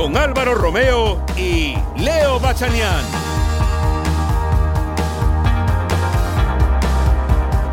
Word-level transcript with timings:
Con 0.00 0.16
Álvaro 0.16 0.54
Romeo 0.54 1.22
y 1.36 1.74
Leo 1.98 2.40
Bachanian. 2.40 3.19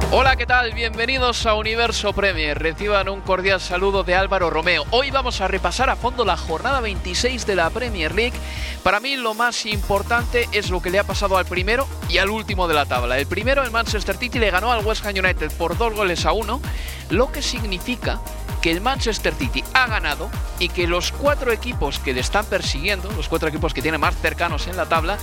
Hola, 0.09 0.37
¿qué 0.37 0.45
tal? 0.45 0.73
Bienvenidos 0.73 1.45
a 1.45 1.55
Universo 1.55 2.13
Premier. 2.13 2.57
Reciban 2.57 3.09
un 3.09 3.19
cordial 3.19 3.59
saludo 3.59 4.05
de 4.05 4.15
Álvaro 4.15 4.49
Romeo. 4.49 4.85
Hoy 4.91 5.11
vamos 5.11 5.41
a 5.41 5.49
repasar 5.49 5.89
a 5.89 5.97
fondo 5.97 6.23
la 6.23 6.37
jornada 6.37 6.79
26 6.79 7.45
de 7.45 7.55
la 7.57 7.69
Premier 7.69 8.15
League. 8.15 8.37
Para 8.83 9.01
mí 9.01 9.17
lo 9.17 9.33
más 9.33 9.65
importante 9.65 10.47
es 10.53 10.69
lo 10.69 10.81
que 10.81 10.91
le 10.91 10.99
ha 10.99 11.03
pasado 11.03 11.37
al 11.37 11.45
primero 11.45 11.85
y 12.07 12.19
al 12.19 12.29
último 12.29 12.69
de 12.69 12.73
la 12.73 12.85
tabla. 12.85 13.19
El 13.19 13.27
primero, 13.27 13.63
el 13.63 13.71
Manchester 13.71 14.15
City, 14.15 14.39
le 14.39 14.49
ganó 14.49 14.71
al 14.71 14.85
West 14.85 15.05
Ham 15.05 15.15
United 15.17 15.51
por 15.57 15.77
dos 15.77 15.93
goles 15.93 16.25
a 16.25 16.31
uno, 16.31 16.61
lo 17.09 17.29
que 17.29 17.41
significa 17.41 18.21
que 18.61 18.71
el 18.71 18.79
Manchester 18.79 19.33
City 19.33 19.61
ha 19.73 19.87
ganado 19.87 20.29
y 20.57 20.69
que 20.69 20.87
los 20.87 21.11
cuatro 21.11 21.51
equipos 21.51 21.99
que 21.99 22.13
le 22.13 22.21
están 22.21 22.45
persiguiendo, 22.45 23.11
los 23.11 23.27
cuatro 23.27 23.49
equipos 23.49 23.73
que 23.73 23.81
tiene 23.81 23.97
más 23.97 24.15
cercanos 24.15 24.67
en 24.67 24.77
la 24.77 24.85
tabla, 24.85 25.17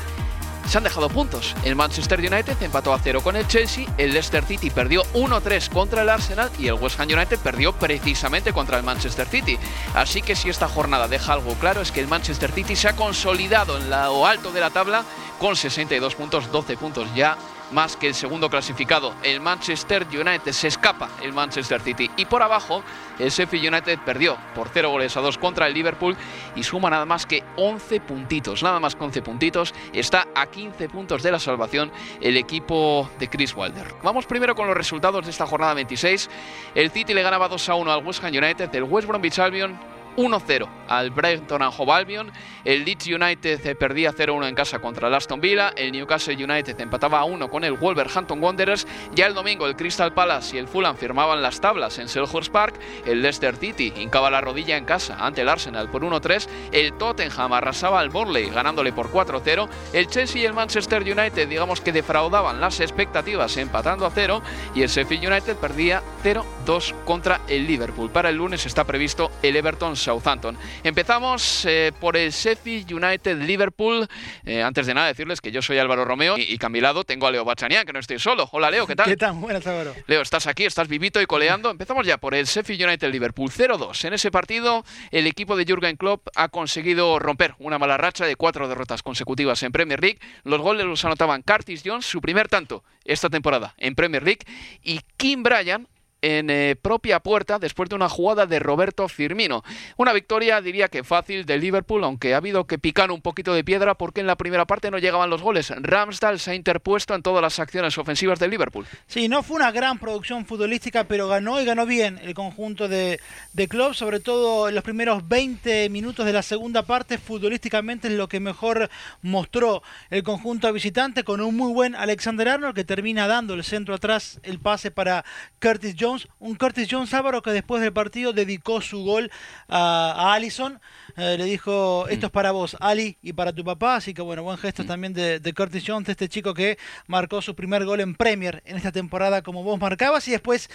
se 0.66 0.78
han 0.78 0.84
dejado 0.84 1.08
puntos. 1.08 1.54
El 1.64 1.76
Manchester 1.76 2.18
United 2.18 2.56
empató 2.60 2.92
a 2.92 2.98
cero 2.98 3.20
con 3.22 3.36
el 3.36 3.46
Chelsea, 3.46 3.86
el 3.98 4.12
Leicester 4.12 4.44
City 4.44 4.70
perdió 4.70 5.02
1-3 5.14 5.68
contra 5.68 6.02
el 6.02 6.08
Arsenal 6.08 6.50
y 6.58 6.68
el 6.68 6.74
West 6.74 6.98
Ham 7.00 7.08
United 7.08 7.38
perdió 7.38 7.72
precisamente 7.72 8.52
contra 8.52 8.78
el 8.78 8.82
Manchester 8.82 9.26
City. 9.26 9.58
Así 9.94 10.22
que 10.22 10.36
si 10.36 10.48
esta 10.48 10.68
jornada 10.68 11.08
deja 11.08 11.32
algo 11.32 11.54
claro 11.54 11.80
es 11.80 11.92
que 11.92 12.00
el 12.00 12.08
Manchester 12.08 12.52
City 12.52 12.76
se 12.76 12.88
ha 12.88 12.96
consolidado 12.96 13.76
en 13.76 13.90
lo 13.90 14.26
alto 14.26 14.52
de 14.52 14.60
la 14.60 14.70
tabla 14.70 15.04
con 15.38 15.56
62 15.56 16.14
puntos, 16.14 16.50
12 16.50 16.76
puntos 16.76 17.08
ya 17.14 17.36
más 17.72 17.96
que 17.96 18.08
el 18.08 18.14
segundo 18.14 18.50
clasificado, 18.50 19.14
el 19.22 19.40
Manchester 19.40 20.06
United. 20.06 20.52
Se 20.52 20.68
escapa 20.68 21.08
el 21.22 21.32
Manchester 21.32 21.80
City. 21.80 22.10
Y 22.16 22.24
por 22.26 22.42
abajo, 22.42 22.82
el 23.18 23.30
Sheffield 23.30 23.72
United 23.72 23.98
perdió 24.04 24.36
por 24.54 24.68
0 24.72 24.90
goles 24.90 25.16
a 25.16 25.20
2 25.20 25.38
contra 25.38 25.66
el 25.66 25.74
Liverpool 25.74 26.16
y 26.54 26.62
suma 26.62 26.90
nada 26.90 27.04
más 27.04 27.26
que 27.26 27.42
11 27.56 28.00
puntitos. 28.00 28.62
Nada 28.62 28.80
más 28.80 28.94
que 28.94 29.04
11 29.04 29.22
puntitos. 29.22 29.74
Está 29.92 30.28
a 30.34 30.46
15 30.46 30.88
puntos 30.88 31.22
de 31.22 31.32
la 31.32 31.38
salvación 31.38 31.90
el 32.20 32.36
equipo 32.36 33.10
de 33.18 33.28
Chris 33.28 33.54
Wilder. 33.56 33.94
Vamos 34.02 34.26
primero 34.26 34.54
con 34.54 34.66
los 34.66 34.76
resultados 34.76 35.24
de 35.24 35.30
esta 35.30 35.46
jornada 35.46 35.74
26. 35.74 36.30
El 36.74 36.90
City 36.90 37.14
le 37.14 37.22
ganaba 37.22 37.48
2 37.48 37.68
a 37.68 37.74
1 37.74 37.92
al 37.92 38.04
West 38.04 38.22
Ham 38.24 38.34
United. 38.34 38.74
El 38.74 38.84
West 38.84 39.08
Bromwich 39.08 39.38
Albion 39.38 39.93
1-0 40.16 40.68
al 40.88 41.10
Brighton 41.10 41.62
and 41.62 41.74
Hove 41.76 41.92
Albion. 41.92 42.32
El 42.64 42.84
Leeds 42.84 43.06
United 43.06 43.76
perdía 43.76 44.12
0-1 44.12 44.48
en 44.48 44.54
casa 44.54 44.78
contra 44.78 45.08
el 45.08 45.14
Aston 45.14 45.40
Villa. 45.40 45.72
El 45.76 45.92
Newcastle 45.92 46.42
United 46.42 46.80
empataba 46.80 47.20
a 47.20 47.24
1 47.24 47.50
con 47.50 47.64
el 47.64 47.72
Wolverhampton 47.74 48.42
Wanderers. 48.42 48.86
Ya 49.14 49.26
el 49.26 49.34
domingo 49.34 49.66
el 49.66 49.76
Crystal 49.76 50.12
Palace 50.12 50.56
y 50.56 50.58
el 50.58 50.68
Fulham 50.68 50.96
firmaban 50.96 51.42
las 51.42 51.60
tablas 51.60 51.98
en 51.98 52.08
Selhurst 52.08 52.52
Park. 52.52 52.74
El 53.04 53.22
Leicester 53.22 53.56
City 53.56 53.92
hincaba 53.96 54.30
la 54.30 54.40
rodilla 54.40 54.76
en 54.76 54.84
casa 54.84 55.16
ante 55.18 55.42
el 55.42 55.48
Arsenal 55.48 55.90
por 55.90 56.02
1-3. 56.02 56.48
El 56.72 56.94
Tottenham 56.94 57.52
arrasaba 57.52 58.00
al 58.00 58.10
Burnley 58.10 58.50
ganándole 58.50 58.92
por 58.92 59.10
4-0. 59.10 59.68
El 59.92 60.06
Chelsea 60.08 60.42
y 60.42 60.46
el 60.46 60.54
Manchester 60.54 61.02
United 61.02 61.48
digamos 61.48 61.80
que 61.80 61.92
defraudaban 61.92 62.60
las 62.60 62.80
expectativas 62.80 63.56
empatando 63.56 64.06
a 64.06 64.10
0. 64.10 64.42
Y 64.74 64.82
el 64.82 64.88
Sheffield 64.88 65.26
United 65.26 65.56
perdía 65.56 66.02
0-2 66.22 66.94
contra 67.04 67.40
el 67.48 67.66
Liverpool. 67.66 68.10
Para 68.10 68.30
el 68.30 68.36
lunes 68.36 68.66
está 68.66 68.84
previsto 68.84 69.30
el 69.42 69.56
Everton 69.56 69.96
Southampton. 70.04 70.56
Empezamos 70.82 71.64
eh, 71.64 71.92
por 71.98 72.16
el 72.16 72.30
Sheffield 72.30 72.92
United 72.92 73.40
Liverpool. 73.42 74.06
Eh, 74.44 74.62
antes 74.62 74.86
de 74.86 74.94
nada 74.94 75.06
decirles 75.06 75.40
que 75.40 75.50
yo 75.50 75.62
soy 75.62 75.78
Álvaro 75.78 76.04
Romeo 76.04 76.36
y, 76.36 76.42
y 76.42 76.58
que 76.58 76.66
a 76.66 76.68
mi 76.68 76.80
lado 76.80 77.04
tengo 77.04 77.26
a 77.26 77.30
Leo 77.30 77.44
Bachanian, 77.44 77.86
que 77.86 77.92
no 77.92 77.98
estoy 77.98 78.18
solo. 78.18 78.48
Hola 78.52 78.70
Leo, 78.70 78.86
¿qué 78.86 78.96
tal? 78.96 79.06
¿Qué 79.06 79.16
tal? 79.16 79.32
Buenas, 79.34 79.66
Álvaro. 79.66 79.94
Leo, 80.06 80.20
estás 80.20 80.46
aquí, 80.46 80.64
estás 80.64 80.88
vivito 80.88 81.20
y 81.20 81.26
coleando. 81.26 81.70
Empezamos 81.70 82.06
ya 82.06 82.18
por 82.18 82.34
el 82.34 82.44
Sheffield 82.44 82.84
United 82.84 83.10
Liverpool 83.10 83.50
0-2. 83.50 84.04
En 84.04 84.12
ese 84.12 84.30
partido 84.30 84.84
el 85.10 85.26
equipo 85.26 85.56
de 85.56 85.64
Jurgen 85.66 85.96
Klopp 85.96 86.28
ha 86.34 86.48
conseguido 86.48 87.18
romper 87.18 87.54
una 87.58 87.78
mala 87.78 87.96
racha 87.96 88.26
de 88.26 88.36
cuatro 88.36 88.68
derrotas 88.68 89.02
consecutivas 89.02 89.62
en 89.62 89.72
Premier 89.72 90.00
League. 90.00 90.18
Los 90.44 90.60
goles 90.60 90.84
los 90.84 91.04
anotaban 91.04 91.42
Curtis 91.42 91.82
Jones, 91.84 92.04
su 92.04 92.20
primer 92.20 92.48
tanto 92.48 92.84
esta 93.04 93.30
temporada 93.30 93.74
en 93.78 93.94
Premier 93.94 94.22
League, 94.22 94.40
y 94.82 95.00
Kim 95.16 95.42
Bryan, 95.42 95.88
en 96.24 96.48
eh, 96.48 96.74
propia 96.80 97.20
puerta 97.20 97.58
después 97.58 97.90
de 97.90 97.96
una 97.96 98.08
jugada 98.08 98.46
de 98.46 98.58
Roberto 98.58 99.08
Firmino. 99.08 99.62
Una 99.98 100.14
victoria, 100.14 100.62
diría 100.62 100.88
que 100.88 101.04
fácil, 101.04 101.44
de 101.44 101.58
Liverpool, 101.58 102.02
aunque 102.02 102.32
ha 102.32 102.38
habido 102.38 102.66
que 102.66 102.78
picar 102.78 103.10
un 103.10 103.20
poquito 103.20 103.52
de 103.52 103.62
piedra 103.62 103.94
porque 103.94 104.20
en 104.20 104.26
la 104.26 104.36
primera 104.36 104.64
parte 104.64 104.90
no 104.90 104.98
llegaban 104.98 105.28
los 105.28 105.42
goles. 105.42 105.72
Ramsdale 105.76 106.38
se 106.38 106.52
ha 106.52 106.54
interpuesto 106.54 107.14
en 107.14 107.22
todas 107.22 107.42
las 107.42 107.58
acciones 107.58 107.98
ofensivas 107.98 108.38
de 108.38 108.48
Liverpool. 108.48 108.86
Sí, 109.06 109.28
no 109.28 109.42
fue 109.42 109.56
una 109.56 109.70
gran 109.70 109.98
producción 109.98 110.46
futbolística, 110.46 111.04
pero 111.04 111.28
ganó 111.28 111.60
y 111.60 111.66
ganó 111.66 111.84
bien 111.84 112.18
el 112.22 112.32
conjunto 112.32 112.88
de, 112.88 113.20
de 113.52 113.68
Klopp, 113.68 113.92
sobre 113.92 114.20
todo 114.20 114.70
en 114.70 114.74
los 114.74 114.84
primeros 114.84 115.28
20 115.28 115.90
minutos 115.90 116.24
de 116.24 116.32
la 116.32 116.42
segunda 116.42 116.84
parte, 116.84 117.18
futbolísticamente 117.18 118.08
es 118.08 118.14
lo 118.14 118.28
que 118.28 118.40
mejor 118.40 118.88
mostró 119.20 119.82
el 120.08 120.22
conjunto 120.22 120.72
visitante 120.72 121.22
con 121.22 121.42
un 121.42 121.54
muy 121.54 121.72
buen 121.72 121.94
Alexander 121.94 122.48
Arnold 122.48 122.74
que 122.74 122.84
termina 122.84 123.26
dando 123.26 123.52
el 123.54 123.64
centro 123.64 123.94
atrás, 123.94 124.40
el 124.42 124.58
pase 124.58 124.90
para 124.90 125.24
Curtis 125.60 125.94
Jones 125.98 126.13
un 126.38 126.54
Curtis 126.54 126.88
Jones 126.90 127.12
Álvaro 127.14 127.42
que 127.42 127.50
después 127.50 127.82
del 127.82 127.92
partido 127.92 128.32
dedicó 128.32 128.80
su 128.80 129.04
gol 129.04 129.30
a, 129.68 130.12
a 130.16 130.34
Allison. 130.34 130.80
Eh, 131.16 131.36
le 131.38 131.44
dijo, 131.44 132.06
esto 132.08 132.26
es 132.26 132.32
para 132.32 132.50
vos, 132.50 132.76
Ali, 132.80 133.18
y 133.22 133.32
para 133.32 133.52
tu 133.52 133.64
papá. 133.64 133.96
Así 133.96 134.14
que 134.14 134.22
bueno, 134.22 134.42
buen 134.42 134.58
gesto 134.58 134.84
también 134.84 135.12
de, 135.12 135.40
de, 135.40 135.52
Curtis 135.52 135.84
Jones, 135.86 136.08
este 136.08 136.28
chico 136.28 136.54
que 136.54 136.78
marcó 137.06 137.40
su 137.40 137.54
primer 137.54 137.84
gol 137.84 138.00
en 138.00 138.14
Premier 138.14 138.62
en 138.66 138.76
esta 138.76 138.92
temporada, 138.92 139.42
como 139.42 139.62
vos 139.62 139.80
marcabas. 139.80 140.26
Y 140.28 140.32
después 140.32 140.68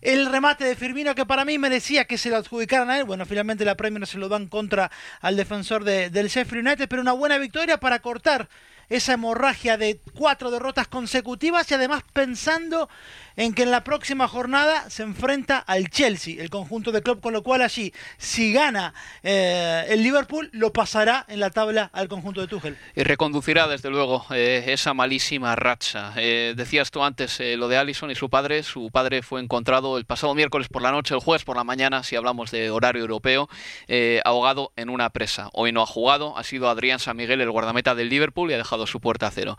el 0.00 0.26
remate 0.26 0.64
de 0.64 0.76
Firmino, 0.76 1.14
que 1.14 1.26
para 1.26 1.44
mí 1.44 1.58
merecía 1.58 2.04
que 2.04 2.18
se 2.18 2.30
lo 2.30 2.36
adjudicaran 2.36 2.90
a 2.90 2.98
él. 2.98 3.04
Bueno, 3.04 3.26
finalmente 3.26 3.64
la 3.64 3.76
Premier 3.76 4.06
se 4.06 4.18
lo 4.18 4.28
dan 4.28 4.48
contra 4.48 4.90
al 5.20 5.36
defensor 5.36 5.84
de, 5.84 6.10
del 6.10 6.28
Sheffield 6.28 6.66
United, 6.66 6.88
pero 6.88 7.02
una 7.02 7.12
buena 7.12 7.38
victoria 7.38 7.78
para 7.78 8.00
cortar 8.00 8.48
esa 8.88 9.14
hemorragia 9.14 9.76
de 9.76 10.00
cuatro 10.14 10.50
derrotas 10.50 10.88
consecutivas 10.88 11.70
y 11.70 11.74
además 11.74 12.02
pensando 12.12 12.88
en 13.36 13.52
que 13.54 13.64
en 13.64 13.70
la 13.70 13.82
próxima 13.82 14.28
jornada 14.28 14.88
se 14.90 15.02
enfrenta 15.02 15.58
al 15.58 15.90
Chelsea, 15.90 16.40
el 16.40 16.50
conjunto 16.50 16.92
de 16.92 17.02
club, 17.02 17.20
con 17.20 17.32
lo 17.32 17.42
cual 17.42 17.62
allí, 17.62 17.92
si 18.16 18.52
gana 18.52 18.94
eh, 19.22 19.84
el 19.88 20.02
Liverpool, 20.02 20.50
lo 20.52 20.72
pasará 20.72 21.24
en 21.28 21.40
la 21.40 21.50
tabla 21.50 21.90
al 21.92 22.08
conjunto 22.08 22.40
de 22.40 22.46
Tuchel. 22.46 22.76
Y 22.94 23.02
reconducirá, 23.02 23.66
desde 23.66 23.90
luego, 23.90 24.24
eh, 24.30 24.64
esa 24.68 24.94
malísima 24.94 25.56
racha. 25.56 26.12
Eh, 26.16 26.54
decías 26.56 26.90
tú 26.90 27.02
antes 27.02 27.40
lo 27.40 27.68
de 27.68 27.76
Allison 27.76 28.10
y 28.10 28.14
su 28.14 28.30
padre. 28.30 28.62
Su 28.62 28.90
padre 28.90 29.22
fue 29.22 29.40
encontrado 29.40 29.98
el 29.98 30.04
pasado 30.04 30.34
miércoles 30.34 30.68
por 30.68 30.82
la 30.82 30.92
noche, 30.92 31.14
el 31.14 31.20
jueves 31.20 31.44
por 31.44 31.56
la 31.56 31.64
mañana, 31.64 32.02
si 32.02 32.16
hablamos 32.16 32.50
de 32.50 32.70
horario 32.70 33.02
europeo, 33.02 33.48
ahogado 34.24 34.72
en 34.76 34.88
una 34.88 35.10
presa. 35.10 35.50
Hoy 35.52 35.72
no 35.72 35.82
ha 35.82 35.86
jugado, 35.86 36.36
ha 36.36 36.44
sido 36.44 36.68
Adrián 36.68 36.98
San 36.98 37.16
Miguel, 37.16 37.40
el 37.40 37.50
guardameta 37.50 37.94
del 37.94 38.08
Liverpool, 38.08 38.50
y 38.50 38.54
ha 38.54 38.58
dejado 38.58 38.73
su 38.86 39.00
puerta 39.00 39.26
a 39.26 39.30
cero. 39.30 39.56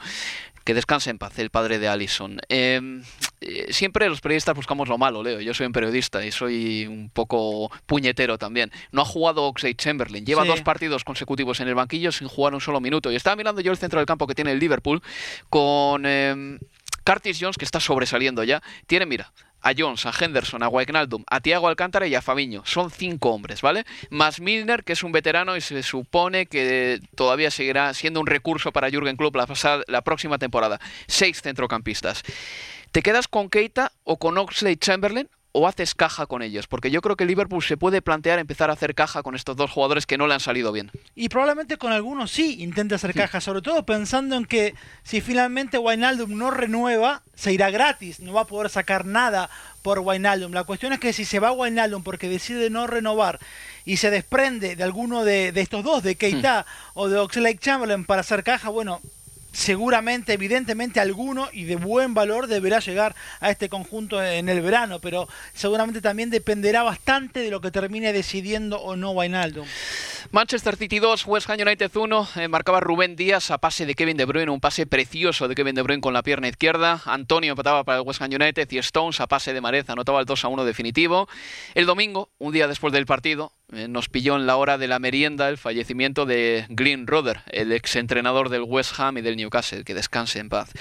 Que 0.64 0.74
descanse 0.74 1.12
en 1.12 1.20
paz 1.20 1.38
el 1.38 1.52
padre 1.52 1.78
de 1.78 1.88
Allison. 1.88 2.40
Eh, 2.50 2.82
eh, 3.42 3.68
siempre 3.72 4.10
los 4.10 4.20
periodistas 4.22 4.56
buscamos 4.56 4.88
lo 4.90 4.98
malo, 4.98 5.22
Leo. 5.22 5.40
Yo 5.40 5.54
soy 5.54 5.68
un 5.68 5.74
periodista 5.74 6.26
y 6.26 6.32
soy 6.32 6.88
un 6.88 7.10
poco 7.12 7.72
puñetero 7.86 8.40
también. 8.40 8.72
No 8.92 9.04
ha 9.04 9.06
jugado 9.06 9.44
Oxlade 9.44 9.76
Chamberlain. 9.76 10.26
Lleva 10.26 10.42
Sí. 10.42 10.48
dos 10.48 10.62
partidos 10.62 11.04
consecutivos 11.04 11.60
en 11.60 11.68
el 11.68 11.76
banquillo 11.76 12.12
sin 12.12 12.28
jugar 12.28 12.56
un 12.56 12.62
solo 12.62 12.80
minuto. 12.82 13.12
Y 13.12 13.16
estaba 13.16 13.36
mirando 13.36 13.62
yo 13.62 13.72
el 13.72 13.78
centro 13.78 14.00
del 14.00 14.08
campo 14.08 14.26
que 14.26 14.34
tiene 14.34 14.52
el 14.54 14.60
Liverpool 14.60 15.04
con 15.50 16.04
eh, 16.08 16.58
Curtis 17.06 17.38
Jones, 17.40 17.58
que 17.58 17.66
está 17.66 17.80
sobresaliendo 17.80 18.44
ya. 18.44 18.64
Tiene, 18.88 19.06
mira, 19.06 19.32
a 19.66 19.74
Jones, 19.76 20.06
a 20.06 20.14
Henderson, 20.18 20.62
a 20.62 20.70
Wijnaldum, 20.70 21.24
a 21.28 21.42
Thiago 21.42 21.68
Alcántara 21.68 22.06
y 22.06 22.14
a 22.14 22.22
Fabiño. 22.22 22.62
Son 22.66 22.92
cinco 22.92 23.32
hombres, 23.32 23.64
¿vale? 23.64 23.84
Más 24.12 24.40
Milner, 24.40 24.84
que 24.84 24.94
es 24.94 25.02
un 25.02 25.12
veterano 25.12 25.58
y 25.58 25.62
se 25.62 25.82
supone 25.82 26.46
que 26.46 27.02
todavía 27.16 27.50
seguirá 27.50 27.92
siendo 27.96 28.20
un 28.20 28.28
recurso 28.28 28.72
para 28.72 28.92
Jürgen 28.92 29.18
Klopp 29.18 29.36
la, 29.36 29.48
la 29.88 30.02
próxima 30.04 30.38
temporada. 30.38 30.80
Seis 31.08 31.42
centrocampistas. 31.42 32.22
¿Te 32.92 33.02
quedas 33.02 33.28
con 33.28 33.50
Keita 33.50 33.92
o 34.04 34.18
con 34.18 34.38
Oxley 34.38 34.78
Chamberlain 34.78 35.30
o 35.58 35.68
haces 35.68 35.96
caja 35.96 36.26
con 36.26 36.42
ellos? 36.42 36.68
Porque 36.68 36.92
yo 36.92 37.02
creo 37.02 37.16
que 37.16 37.26
Liverpool 37.26 37.64
se 37.64 37.78
puede 37.78 38.02
plantear 38.02 38.40
empezar 38.40 38.70
a 38.70 38.74
hacer 38.74 38.94
caja 38.94 39.24
con 39.24 39.36
estos 39.36 39.56
dos 39.56 39.72
jugadores 39.72 40.06
que 40.06 40.18
no 40.18 40.28
le 40.28 40.34
han 40.34 40.42
salido 40.42 40.74
bien. 40.74 40.92
Y 41.16 41.30
probablemente 41.30 41.78
con 41.78 41.94
algunos 41.94 42.30
sí 42.30 42.62
intente 42.62 42.96
hacer 42.96 43.14
caja, 43.14 43.40
sobre 43.40 43.62
todo 43.62 43.86
pensando 43.86 44.36
en 44.36 44.46
que 44.46 44.76
si 45.04 45.22
finalmente 45.22 45.78
Wijnaldum 45.78 46.38
no 46.38 46.52
renueva, 46.52 47.22
se 47.36 47.54
irá 47.54 47.70
gratis, 47.70 48.20
no 48.20 48.34
va 48.34 48.42
a 48.42 48.48
poder 48.48 48.70
sacar 48.70 49.06
nada 49.06 49.50
por 49.82 50.00
Wijnaldum. 50.00 50.52
La 50.52 50.66
cuestión 50.66 50.92
es 50.92 51.00
que 51.00 51.14
si 51.14 51.24
se 51.24 51.40
va 51.40 51.54
Wijnaldum 51.54 52.04
porque 52.04 52.28
decide 52.28 52.70
no 52.70 52.86
renovar 52.86 53.40
y 53.86 53.98
se 53.98 54.10
desprende 54.10 54.76
de 54.76 54.84
alguno 54.84 55.24
de, 55.24 55.54
estos 55.56 55.86
dos, 55.86 56.04
de 56.04 56.16
Keita 56.16 56.66
hmm. 56.68 57.00
o 57.00 57.08
de 57.08 57.18
Oxlade 57.18 57.60
Chamberlain 57.60 58.04
para 58.04 58.22
hacer 58.22 58.44
caja, 58.44 58.70
bueno, 58.70 59.00
seguramente, 59.56 60.34
evidentemente, 60.34 61.00
alguno 61.00 61.48
y 61.54 61.64
de 61.64 61.78
buen 61.78 62.14
valor 62.14 62.48
deberá 62.48 62.80
llegar 62.80 63.16
a 63.40 63.50
este 63.50 63.70
conjunto 63.70 64.22
en 64.22 64.50
el 64.50 64.62
verano, 64.62 65.00
pero 65.00 65.30
seguramente 65.54 66.02
también 66.02 66.30
dependerá 66.30 66.84
bastante 66.84 67.40
de 67.40 67.50
lo 67.50 67.62
que 67.62 67.72
termine 67.72 68.12
decidiendo 68.12 68.82
o 68.82 68.98
no 68.98 69.12
Wijnaldum. 69.12 69.66
Manchester 70.32 70.76
City 70.76 71.00
2, 71.00 71.26
West 71.28 71.50
Ham 71.50 71.60
United 71.60 71.90
1, 71.96 72.28
eh, 72.36 72.48
marcaba 72.50 72.82
Rubén 72.82 73.16
Díaz 73.16 73.50
a 73.52 73.58
pase 73.58 73.86
de 73.86 73.96
Kevin 73.96 74.18
De 74.18 74.26
Bruyne, 74.26 74.52
un 74.52 74.60
pase 74.60 74.86
precioso 74.86 75.48
de 75.48 75.56
Kevin 75.56 75.76
De 75.76 75.84
Bruyne 75.84 76.02
con 76.02 76.14
la 76.14 76.24
pierna 76.24 76.50
izquierda. 76.50 77.02
Antonio 77.06 77.52
empataba 77.52 77.84
para 77.86 78.00
el 78.00 78.04
West 78.06 78.22
Ham 78.22 78.32
United 78.32 78.68
y 78.72 78.78
Stones 78.80 79.22
a 79.22 79.28
pase 79.28 79.54
de 79.54 79.62
Marez 79.62 79.90
anotaba 79.90 80.20
el 80.20 80.26
2 80.26 80.44
a 80.44 80.48
1 80.50 80.66
definitivo. 80.66 81.30
El 81.76 81.86
domingo, 81.86 82.30
un 82.40 82.52
día 82.52 82.68
después 82.68 82.92
del 82.92 83.06
partido, 83.06 83.54
nos 83.72 84.10
pilló 84.10 84.36
en 84.36 84.46
la 84.46 84.58
hora 84.58 84.78
de 84.78 84.88
la 84.88 85.00
merienda 85.00 85.50
el 85.50 85.58
fallecimiento 85.58 86.26
de 86.26 86.66
Glyn 86.70 87.08
Roder, 87.08 87.42
el 87.48 87.72
exentrenador 87.72 88.50
del 88.50 88.62
West 88.62 89.00
Ham 89.00 89.18
y 89.18 89.22
del 89.22 89.38
Newcastle, 89.38 89.84
que 89.84 89.94
descanse 89.94 90.40
en 90.40 90.50
paz. 90.50 90.72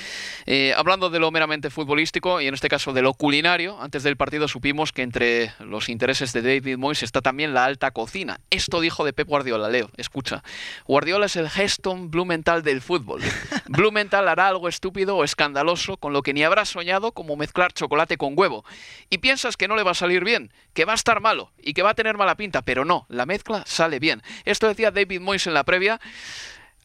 Eh, 0.46 0.74
hablando 0.76 1.08
de 1.08 1.18
lo 1.18 1.30
meramente 1.30 1.70
futbolístico 1.70 2.40
y 2.40 2.46
en 2.46 2.54
este 2.54 2.68
caso 2.68 2.92
de 2.92 3.02
lo 3.02 3.14
culinario, 3.14 3.80
antes 3.80 4.02
del 4.02 4.16
partido 4.16 4.48
supimos 4.48 4.92
que 4.92 5.02
entre 5.02 5.52
los 5.60 5.88
intereses 5.88 6.32
de 6.32 6.42
David 6.42 6.76
Moyes 6.76 7.02
está 7.02 7.22
también 7.22 7.54
la 7.54 7.64
alta 7.64 7.90
cocina. 7.90 8.40
Esto 8.50 8.80
dijo 8.80 9.04
de 9.04 9.12
Pep 9.12 9.28
Guardiola, 9.28 9.68
Leo, 9.68 9.90
escucha. 9.96 10.42
Guardiola 10.86 11.26
es 11.26 11.36
el 11.36 11.48
Geston 11.48 12.10
Blumenthal 12.10 12.62
del 12.62 12.82
fútbol. 12.82 13.22
Blumenthal 13.68 14.28
hará 14.28 14.48
algo 14.48 14.68
estúpido 14.68 15.16
o 15.16 15.24
escandaloso 15.24 15.96
con 15.96 16.12
lo 16.12 16.22
que 16.22 16.34
ni 16.34 16.44
habrá 16.44 16.64
soñado 16.64 17.12
como 17.12 17.36
mezclar 17.36 17.72
chocolate 17.72 18.18
con 18.18 18.34
huevo. 18.36 18.64
Y 19.08 19.18
piensas 19.18 19.56
que 19.56 19.68
no 19.68 19.76
le 19.76 19.82
va 19.82 19.92
a 19.92 19.94
salir 19.94 20.24
bien, 20.24 20.52
que 20.74 20.84
va 20.84 20.92
a 20.92 20.96
estar 20.96 21.20
malo 21.20 21.50
y 21.62 21.72
que 21.72 21.82
va 21.82 21.90
a 21.90 21.94
tener 21.94 22.16
mala 22.16 22.36
pinta, 22.36 22.62
pero 22.62 22.73
no, 22.82 23.06
la 23.10 23.26
mezcla 23.26 23.62
sale 23.66 23.98
bien. 23.98 24.22
Esto 24.44 24.68
decía 24.68 24.90
David 24.90 25.20
Moyes 25.20 25.46
en 25.46 25.54
la 25.54 25.64
previa. 25.64 26.00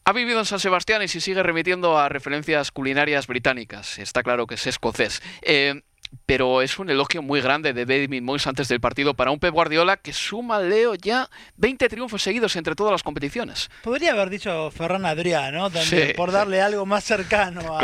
Ha 0.04 0.12
vivido 0.12 0.38
en 0.38 0.44
San 0.44 0.60
Sebastián 0.60 1.02
y 1.02 1.08
se 1.08 1.20
sigue 1.20 1.42
remitiendo 1.42 1.98
a 1.98 2.08
referencias 2.08 2.70
culinarias 2.70 3.26
británicas. 3.26 3.98
Está 3.98 4.22
claro 4.22 4.46
que 4.46 4.54
es 4.54 4.66
escocés. 4.66 5.22
Eh, 5.42 5.82
pero 6.26 6.62
es 6.62 6.78
un 6.78 6.90
elogio 6.90 7.22
muy 7.22 7.40
grande 7.40 7.72
de 7.72 7.86
David 7.86 8.22
Moyes 8.22 8.46
antes 8.46 8.68
del 8.68 8.80
partido 8.80 9.14
para 9.14 9.30
un 9.30 9.38
Pep 9.38 9.52
Guardiola 9.52 9.96
que 9.96 10.12
suma, 10.12 10.60
Leo, 10.60 10.94
ya 10.94 11.28
20 11.56 11.88
triunfos 11.88 12.22
seguidos 12.22 12.56
entre 12.56 12.74
todas 12.74 12.92
las 12.92 13.02
competiciones. 13.02 13.70
Podría 13.82 14.12
haber 14.12 14.30
dicho 14.30 14.70
Ferran 14.70 15.04
Adrià, 15.04 15.52
¿no? 15.52 15.70
También, 15.70 16.14
por 16.16 16.32
darle 16.32 16.60
algo 16.60 16.86
más 16.86 17.04
cercano 17.04 17.78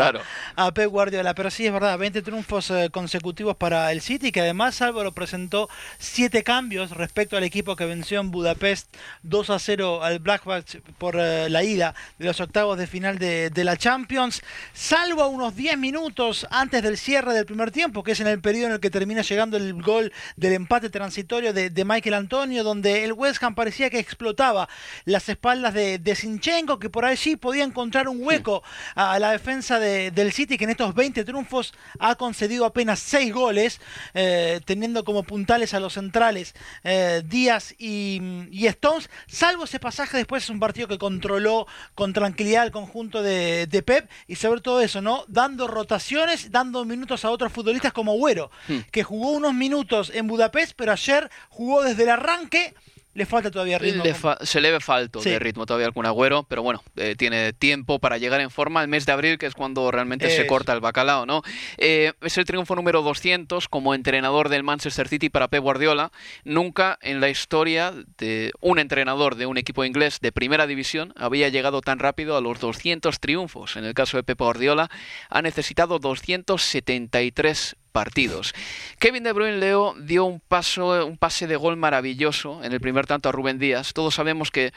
a, 0.56 0.74
Pep 0.74 0.90
Guardiola. 0.90 1.34
Pero 1.34 1.50
sí, 1.50 1.66
es 1.66 1.72
verdad, 1.72 1.98
20 1.98 2.22
triunfos 2.22 2.70
eh, 2.70 2.90
consecutivos 2.90 3.56
para 3.56 3.92
el 3.92 4.00
City, 4.00 4.32
que 4.32 4.40
además 4.40 4.82
Álvaro 4.82 5.12
presentó 5.12 5.68
7 5.98 6.42
cambios 6.42 6.90
respecto 6.90 7.36
al 7.36 7.44
equipo 7.44 7.76
que 7.76 7.86
venció 7.86 8.20
en 8.20 8.30
Budapest 8.30 8.94
2 9.22 9.50
a 9.50 9.58
0 9.58 10.02
al 10.02 10.18
Blackback 10.18 10.82
por 10.98 11.16
eh, 11.18 11.48
la 11.48 11.62
ida 11.62 11.94
de 12.18 12.26
los 12.26 12.40
octavos 12.40 12.78
de 12.78 12.86
final 12.86 13.18
de, 13.18 13.50
de 13.50 13.64
la 13.64 13.76
Champions, 13.76 14.42
salvo 14.72 15.26
unos 15.28 15.54
10 15.56 15.78
minutos 15.78 16.46
antes 16.50 16.82
del 16.82 16.98
cierre 16.98 17.32
del 17.32 17.46
primer 17.46 17.70
tiempo, 17.70 18.02
que 18.02 18.15
en 18.20 18.26
el 18.26 18.40
periodo 18.40 18.68
en 18.68 18.72
el 18.74 18.80
que 18.80 18.90
termina 18.90 19.22
llegando 19.22 19.56
el 19.56 19.80
gol 19.82 20.12
del 20.36 20.52
empate 20.52 20.90
transitorio 20.90 21.52
de, 21.52 21.84
Michael 21.84 22.14
Antonio, 22.14 22.64
donde 22.64 23.04
el 23.04 23.12
West 23.12 23.42
Ham 23.42 23.54
parecía 23.54 23.90
que 23.90 23.98
explotaba 23.98 24.68
las 25.04 25.28
espaldas 25.28 25.74
de, 25.74 25.98
de 25.98 26.14
Sinchenko, 26.14 26.78
que 26.78 26.90
por 26.90 27.04
allí 27.04 27.36
podía 27.36 27.64
encontrar 27.64 28.08
un 28.08 28.22
hueco 28.22 28.62
a, 28.94 29.18
la 29.18 29.30
defensa 29.32 29.78
del 29.78 30.32
City, 30.32 30.58
que 30.58 30.64
en 30.64 30.70
estos 30.70 30.94
20 30.94 31.24
triunfos 31.24 31.74
ha 31.98 32.14
concedido 32.16 32.64
apenas 32.64 32.98
6 33.00 33.32
goles, 33.32 33.80
eh, 34.14 34.60
teniendo 34.64 35.04
como 35.04 35.22
puntales 35.22 35.74
a 35.74 35.80
los 35.80 35.94
centrales 35.94 36.54
eh, 36.84 37.22
Díaz 37.24 37.74
y, 37.78 38.20
y, 38.50 38.66
Stones, 38.66 39.10
salvo 39.26 39.64
ese 39.64 39.78
pasaje 39.78 40.16
después 40.16 40.44
es 40.44 40.50
un 40.50 40.60
partido 40.60 40.88
que 40.88 40.98
controló 40.98 41.66
con 41.94 42.12
tranquilidad 42.12 42.64
el 42.64 42.72
conjunto 42.72 43.22
de, 43.22 43.66
de 43.66 43.82
Pep 43.82 44.10
y 44.26 44.36
sobre 44.36 44.60
todo 44.60 44.80
eso, 44.80 45.00
¿no? 45.00 45.24
Dando 45.28 45.66
rotaciones, 45.66 46.50
dando 46.50 46.84
minutos 46.84 47.24
a 47.24 47.30
otros 47.30 47.52
futbolistas 47.52 47.92
como 47.92 48.05
como 48.06 48.18
Güero, 48.18 48.52
hmm. 48.68 48.78
que 48.92 49.02
jugó 49.02 49.32
unos 49.32 49.52
minutos 49.52 50.12
en 50.14 50.28
Budapest, 50.28 50.74
pero 50.76 50.92
ayer 50.92 51.28
jugó 51.48 51.82
desde 51.82 52.04
el 52.04 52.10
arranque 52.10 52.72
le 53.16 53.24
falta 53.24 53.50
todavía 53.50 53.78
ritmo. 53.78 54.04
se 54.42 54.60
le 54.60 54.70
ve 54.70 54.78
falto 54.78 55.20
de 55.20 55.38
ritmo 55.38 55.64
todavía 55.64 55.86
algún 55.86 56.04
agüero, 56.04 56.42
pero 56.42 56.62
bueno, 56.62 56.82
eh, 56.96 57.14
tiene 57.16 57.54
tiempo 57.54 57.98
para 57.98 58.18
llegar 58.18 58.42
en 58.42 58.50
forma. 58.50 58.82
El 58.82 58.88
mes 58.88 59.06
de 59.06 59.12
abril, 59.12 59.38
que 59.38 59.46
es 59.46 59.54
cuando 59.54 59.90
realmente 59.90 60.28
se 60.28 60.46
corta 60.46 60.74
el 60.74 60.80
bacalao, 60.80 61.24
¿no? 61.24 61.42
Eh, 61.78 62.12
es 62.20 62.36
el 62.36 62.44
triunfo 62.44 62.76
número 62.76 63.00
200 63.00 63.68
como 63.68 63.94
entrenador 63.94 64.50
del 64.50 64.62
Manchester 64.62 65.08
City 65.08 65.30
para 65.30 65.48
Pep 65.48 65.62
Guardiola. 65.62 66.12
Nunca 66.44 66.98
en 67.00 67.22
la 67.22 67.30
historia 67.30 67.94
de 68.18 68.52
un 68.60 68.78
entrenador 68.78 69.36
de 69.36 69.46
un 69.46 69.56
equipo 69.56 69.82
inglés 69.86 70.20
de 70.20 70.30
primera 70.30 70.66
división 70.66 71.14
había 71.16 71.48
llegado 71.48 71.80
tan 71.80 71.98
rápido 71.98 72.36
a 72.36 72.42
los 72.42 72.60
200 72.60 73.18
triunfos. 73.18 73.76
En 73.76 73.86
el 73.86 73.94
caso 73.94 74.18
de 74.18 74.24
Pep 74.24 74.38
Guardiola, 74.38 74.90
ha 75.30 75.40
necesitado 75.40 75.98
273 75.98 77.76
partidos. 77.96 78.52
Kevin 78.98 79.22
De 79.22 79.32
Bruyne 79.32 79.56
Leo 79.56 79.94
dio 79.98 80.26
un 80.26 80.38
paso, 80.38 81.06
un 81.06 81.16
pase 81.16 81.46
de 81.46 81.56
gol 81.56 81.78
maravilloso 81.78 82.62
en 82.62 82.74
el 82.74 82.78
primer 82.78 83.06
tanto 83.06 83.30
a 83.30 83.32
Rubén 83.32 83.58
Díaz. 83.58 83.94
Todos 83.94 84.16
sabemos 84.16 84.50
que 84.50 84.74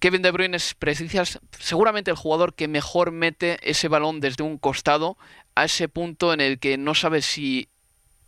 Kevin 0.00 0.20
De 0.20 0.30
Bruyne 0.30 0.58
es 0.58 0.76
seguramente 1.58 2.10
el 2.10 2.16
jugador 2.18 2.52
que 2.52 2.68
mejor 2.68 3.10
mete 3.10 3.58
ese 3.62 3.88
balón 3.88 4.20
desde 4.20 4.44
un 4.44 4.58
costado 4.58 5.16
a 5.54 5.64
ese 5.64 5.88
punto 5.88 6.34
en 6.34 6.42
el 6.42 6.58
que 6.58 6.76
no 6.76 6.94
sabe 6.94 7.22
si 7.22 7.70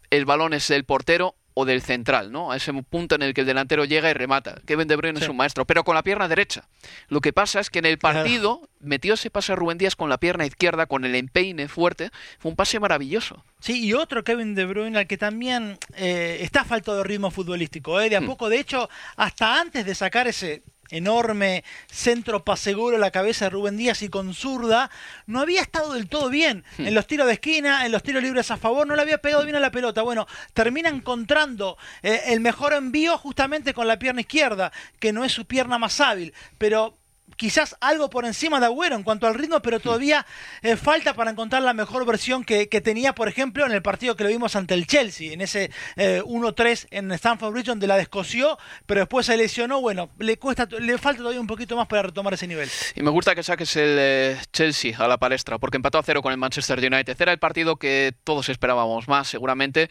el 0.08 0.24
balón 0.24 0.54
es 0.54 0.68
del 0.68 0.84
portero 0.84 1.34
o 1.54 1.64
del 1.64 1.82
central, 1.82 2.32
¿no? 2.32 2.50
A 2.50 2.56
ese 2.56 2.72
punto 2.72 3.14
en 3.14 3.22
el 3.22 3.32
que 3.32 3.42
el 3.42 3.46
delantero 3.46 3.84
llega 3.84 4.10
y 4.10 4.12
remata. 4.12 4.60
Kevin 4.66 4.88
De 4.88 4.96
Bruyne 4.96 5.20
es 5.20 5.28
un 5.28 5.36
maestro, 5.36 5.64
pero 5.64 5.84
con 5.84 5.94
la 5.94 6.02
pierna 6.02 6.26
derecha. 6.26 6.68
Lo 7.08 7.20
que 7.20 7.32
pasa 7.32 7.60
es 7.60 7.70
que 7.70 7.78
en 7.78 7.86
el 7.86 7.98
partido 7.98 8.68
metió 8.80 9.14
ese 9.14 9.30
pase 9.30 9.52
a 9.52 9.56
Rubén 9.56 9.79
Díaz 9.79 9.94
con 9.94 10.08
la 10.08 10.19
pierna 10.19 10.46
izquierda, 10.46 10.86
con 10.86 11.05
el 11.05 11.14
empeine 11.14 11.69
fuerte. 11.69 12.10
Fue 12.38 12.50
un 12.50 12.56
pase 12.56 12.81
maravilloso. 12.81 13.44
Sí, 13.60 13.84
y 13.84 13.94
otro 13.94 14.24
Kevin 14.24 14.55
De 14.55 14.67
Bruyne 14.67 14.98
al 14.98 15.06
que 15.06 15.17
también 15.17 15.79
eh, 15.96 16.38
está 16.40 16.64
falto 16.64 16.96
de 16.96 17.05
ritmo 17.05 17.31
futbolístico, 17.31 18.00
¿eh? 18.00 18.10
De 18.10 18.17
a 18.17 18.20
hmm. 18.20 18.26
poco, 18.26 18.48
de 18.48 18.58
hecho, 18.58 18.90
hasta 19.17 19.60
antes 19.60 19.86
de 19.86 19.94
sacar 19.94 20.26
ese 20.26 20.62
enorme 20.96 21.65
centro 21.91 22.44
paseguro 22.44 22.98
la 22.98 23.10
cabeza 23.10 23.46
de 23.46 23.51
Rubén 23.51 23.77
Díaz 23.77 24.03
y 24.03 24.08
con 24.08 24.34
zurda, 24.34 24.91
no 25.27 25.41
había 25.41 25.60
estado 25.60 25.94
del 25.94 26.08
todo 26.08 26.31
bien 26.31 26.65
en 26.79 26.94
los 26.94 27.06
tiros 27.06 27.27
de 27.27 27.34
esquina, 27.34 27.84
en 27.86 27.93
los 27.93 28.03
tiros 28.03 28.22
libres 28.22 28.51
a 28.51 28.56
favor, 28.56 28.86
no 28.86 28.96
le 28.96 29.03
había 29.03 29.19
pegado 29.19 29.44
bien 29.44 29.56
a 29.56 29.60
la 29.60 29.70
pelota. 29.70 30.03
Bueno, 30.03 30.27
termina 30.53 30.89
encontrando 30.89 31.77
eh, 32.03 32.22
el 32.27 32.41
mejor 32.41 32.72
envío 32.72 33.19
justamente 33.19 33.74
con 33.74 33.89
la 33.89 33.98
pierna 33.98 34.20
izquierda, 34.20 34.72
que 34.98 35.13
no 35.13 35.24
es 35.24 35.32
su 35.32 35.46
pierna 35.46 35.79
más 35.79 36.01
hábil, 36.01 36.32
pero 36.58 36.98
quizás 37.36 37.76
algo 37.81 38.10
por 38.10 38.24
encima 38.24 38.60
de 38.60 38.66
Agüero 38.66 38.96
en 38.96 39.02
cuanto 39.02 39.26
al 39.26 39.34
ritmo, 39.34 39.60
pero 39.60 39.81
todavía 39.81 40.26
eh, 40.62 40.76
falta 40.76 41.14
para 41.14 41.31
encontrar 41.31 41.62
la 41.62 41.74
mejor 41.74 42.06
versión 42.06 42.44
que, 42.44 42.66
tenía, 42.66 43.14
por 43.14 43.28
ejemplo, 43.28 43.64
en 43.64 43.72
el 43.72 43.82
partido 43.82 44.16
que 44.16 44.24
lo 44.24 44.31
vimos 44.31 44.56
ante 44.56 44.74
el 44.74 44.86
Chelsea, 44.86 45.32
en 45.32 45.40
ese 45.40 45.70
1-3 45.96 46.84
eh, 46.84 46.86
en 46.90 47.12
Stamford 47.12 47.52
Bridge, 47.52 47.66
donde 47.66 47.86
la 47.86 47.96
descosió, 47.96 48.58
pero 48.86 49.00
después 49.00 49.26
se 49.26 49.36
lesionó. 49.36 49.81
Bueno, 49.81 50.10
le 50.19 50.38
cuesta, 50.38 50.66
le 50.66 50.98
falta 50.98 51.19
todavía 51.19 51.40
un 51.40 51.46
poquito 51.46 51.76
más 51.76 51.86
para 51.86 52.02
retomar 52.02 52.34
ese 52.34 52.46
nivel. 52.46 52.69
Y 52.94 53.02
me 53.02 53.10
gusta 53.10 53.34
que 53.34 53.43
saques 53.43 53.74
el 53.76 53.96
eh, 53.98 54.36
Chelsea 54.52 54.96
a 54.98 55.08
la 55.08 55.19
palestra, 55.19 55.58
porque 55.58 55.76
empató 55.76 55.98
a 55.98 56.02
cero 56.02 56.22
con 56.22 56.32
el 56.32 56.38
Manchester 56.38 56.78
United. 56.78 57.16
Era 57.20 57.32
el 57.32 57.38
partido 57.38 57.76
que 57.76 58.14
todos 58.24 58.48
esperábamos 58.48 59.08
más, 59.08 59.28
seguramente 59.28 59.88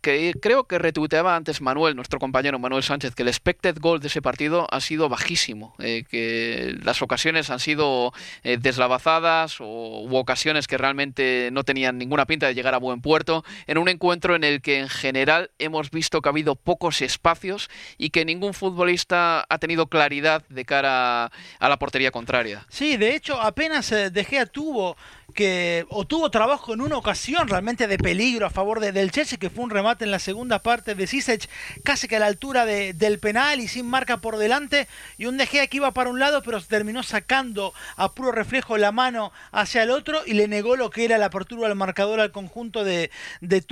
que 0.00 0.34
creo 0.40 0.64
que 0.64 0.78
retuiteaba 0.78 1.36
antes 1.36 1.60
Manuel, 1.60 1.96
nuestro 1.96 2.18
compañero 2.18 2.58
Manuel 2.58 2.82
Sánchez, 2.82 3.14
que 3.14 3.22
el 3.22 3.28
expected 3.28 3.76
goal 3.80 4.00
de 4.00 4.08
ese 4.08 4.22
partido 4.22 4.66
ha 4.70 4.80
sido 4.80 5.08
bajísimo, 5.08 5.74
eh, 5.78 6.04
que 6.08 6.76
las 6.82 7.02
ocasiones 7.02 7.50
han 7.50 7.60
sido 7.60 8.12
eh, 8.44 8.58
deslavazadas 8.60 9.56
o 9.60 10.08
ocasiones 10.12 10.66
que 10.66 10.78
realmente 10.78 11.50
no 11.52 11.64
tenían 11.64 11.98
ninguna 11.98 12.26
pinta 12.26 12.46
de 12.46 12.54
llegar 12.54 12.74
a 12.74 12.78
buen 12.78 13.00
puerto, 13.00 13.44
en 13.66 13.78
un 13.78 13.88
encuentro 13.88 14.36
en 14.36 14.44
el 14.44 14.62
que 14.62 14.78
en 14.78 14.88
general 14.88 15.50
hemos 15.58 15.90
visto 15.90 16.20
que 16.20 16.28
ha 16.28 16.30
habido 16.30 16.54
pocos 16.54 17.02
espacios 17.02 17.68
y 17.98 18.10
que 18.10 18.24
ningún 18.24 18.54
futbolista 18.54 19.44
ha 19.48 19.58
tenido 19.58 19.86
claridad 19.86 20.44
de 20.48 20.64
cara 20.64 21.30
a 21.58 21.68
la 21.68 21.78
portería 21.78 22.10
contraria. 22.10 22.66
Sí, 22.68 22.96
de 22.96 23.14
hecho 23.14 23.40
apenas 23.40 23.90
De 23.90 24.24
Gea 24.24 24.46
tuvo 24.46 24.96
que 25.32 25.86
o 25.88 26.06
tuvo 26.06 26.30
trabajo 26.30 26.74
en 26.74 26.80
una 26.80 26.96
ocasión 26.96 27.48
realmente 27.48 27.86
de 27.86 27.98
peligro 27.98 28.46
a 28.46 28.50
favor 28.50 28.80
de, 28.80 28.92
del 28.92 29.10
Chelsea, 29.10 29.38
que 29.38 29.50
fue 29.50 29.64
un 29.64 29.70
remate 29.70 30.04
en 30.04 30.10
la 30.10 30.18
segunda 30.18 30.60
parte 30.60 30.94
de 30.94 31.06
Sisech, 31.06 31.48
casi 31.84 32.08
que 32.08 32.16
a 32.16 32.20
la 32.20 32.26
altura 32.26 32.64
de, 32.64 32.92
del 32.92 33.18
penal 33.18 33.60
y 33.60 33.68
sin 33.68 33.86
marca 33.86 34.18
por 34.18 34.36
delante, 34.36 34.88
y 35.18 35.26
un 35.26 35.36
De 35.36 35.46
Gea 35.46 35.66
que 35.66 35.78
iba 35.78 35.92
para 35.92 36.10
un 36.10 36.18
lado, 36.18 36.42
pero 36.42 36.62
terminó 36.62 37.02
sacando 37.02 37.74
a 37.96 38.12
puro 38.12 38.32
reflejo 38.32 38.78
la 38.78 38.92
mano 38.92 39.32
hacia 39.50 39.82
el 39.82 39.90
otro 39.90 40.20
y 40.26 40.34
le 40.34 40.48
negó 40.48 40.76
lo 40.76 40.90
que 40.90 41.04
era 41.04 41.18
la 41.18 41.26
apertura 41.26 41.68
del 41.68 41.76
marcador 41.76 42.20
al 42.20 42.32
conjunto 42.32 42.84
de, 42.84 43.10
de 43.40 43.62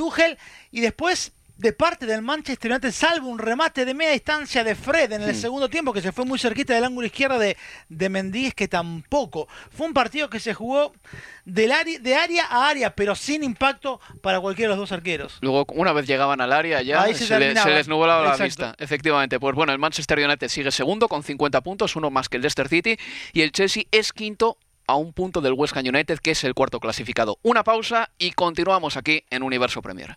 y 0.71 0.81
después 0.81 1.33
de 1.61 1.75
parte 1.75 2.07
del 2.07 2.23
Manchester 2.23 2.71
United, 2.71 2.91
salvo 2.91 3.29
un 3.29 3.39
remate 3.39 3.85
de 3.85 3.93
media 3.93 4.13
distancia 4.13 4.65
de 4.65 4.75
Fred 4.75 5.13
en 5.13 5.23
el 5.23 5.35
segundo 5.37 5.69
tiempo, 5.69 5.93
que 5.93 6.01
se 6.01 6.11
fue 6.11 6.25
muy 6.25 6.39
cerquita 6.39 6.75
del 6.75 6.85
ángulo 6.85 7.07
izquierdo 7.07 7.39
de, 7.39 7.57
de 7.91 8.53
que 8.57 8.67
tampoco. 8.67 9.47
Fue 9.71 9.87
un 9.87 9.93
partido 9.93 10.31
que 10.31 10.41
se 10.41 10.55
jugó 10.55 10.95
del 11.45 11.71
área, 11.73 11.99
de 11.99 12.15
área 12.15 12.47
a 12.47 12.69
área, 12.69 12.95
pero 12.95 13.15
sin 13.15 13.45
impacto 13.45 14.01
para 14.23 14.41
cualquiera 14.41 14.71
de 14.71 14.77
los 14.79 14.89
dos 14.89 14.93
arqueros. 14.97 15.37
Luego, 15.43 15.67
una 15.75 15.93
vez 15.93 16.07
llegaban 16.07 16.41
al 16.41 16.53
área, 16.53 16.81
ya 16.81 17.07
se, 17.13 17.39
les 17.39 17.89
nublaba 17.89 18.37
la 18.37 18.43
vista. 18.43 18.75
Efectivamente, 18.79 19.39
pues 19.39 19.55
bueno, 19.55 19.73
el 19.73 19.79
Manchester 19.79 20.19
United 20.19 20.49
sigue 20.49 20.71
segundo 20.71 21.09
con 21.09 21.23
50 21.23 21.61
puntos, 21.61 21.95
uno 21.95 22.11
más 22.11 22.31
que 22.31 22.39
el 22.39 22.43
Leicester 22.43 22.69
City, 22.69 22.97
y 23.35 23.43
el 23.43 23.53
Chelsea 23.53 23.83
es 23.91 24.15
quinto 24.15 24.57
a 24.87 24.97
un 24.97 25.13
punto 25.13 25.43
del 25.43 25.53
West 25.53 25.77
Ham 25.77 25.85
United, 25.87 26.21
que 26.21 26.31
es 26.31 26.43
el 26.43 26.55
cuarto 26.55 26.81
clasificado. 26.81 27.39
Una 27.43 27.65
pausa 27.65 28.09
y 28.19 28.31
continuamos 28.33 28.97
aquí 28.97 29.25
en 29.29 29.43
Universo 29.43 29.83
Premier. 29.83 30.17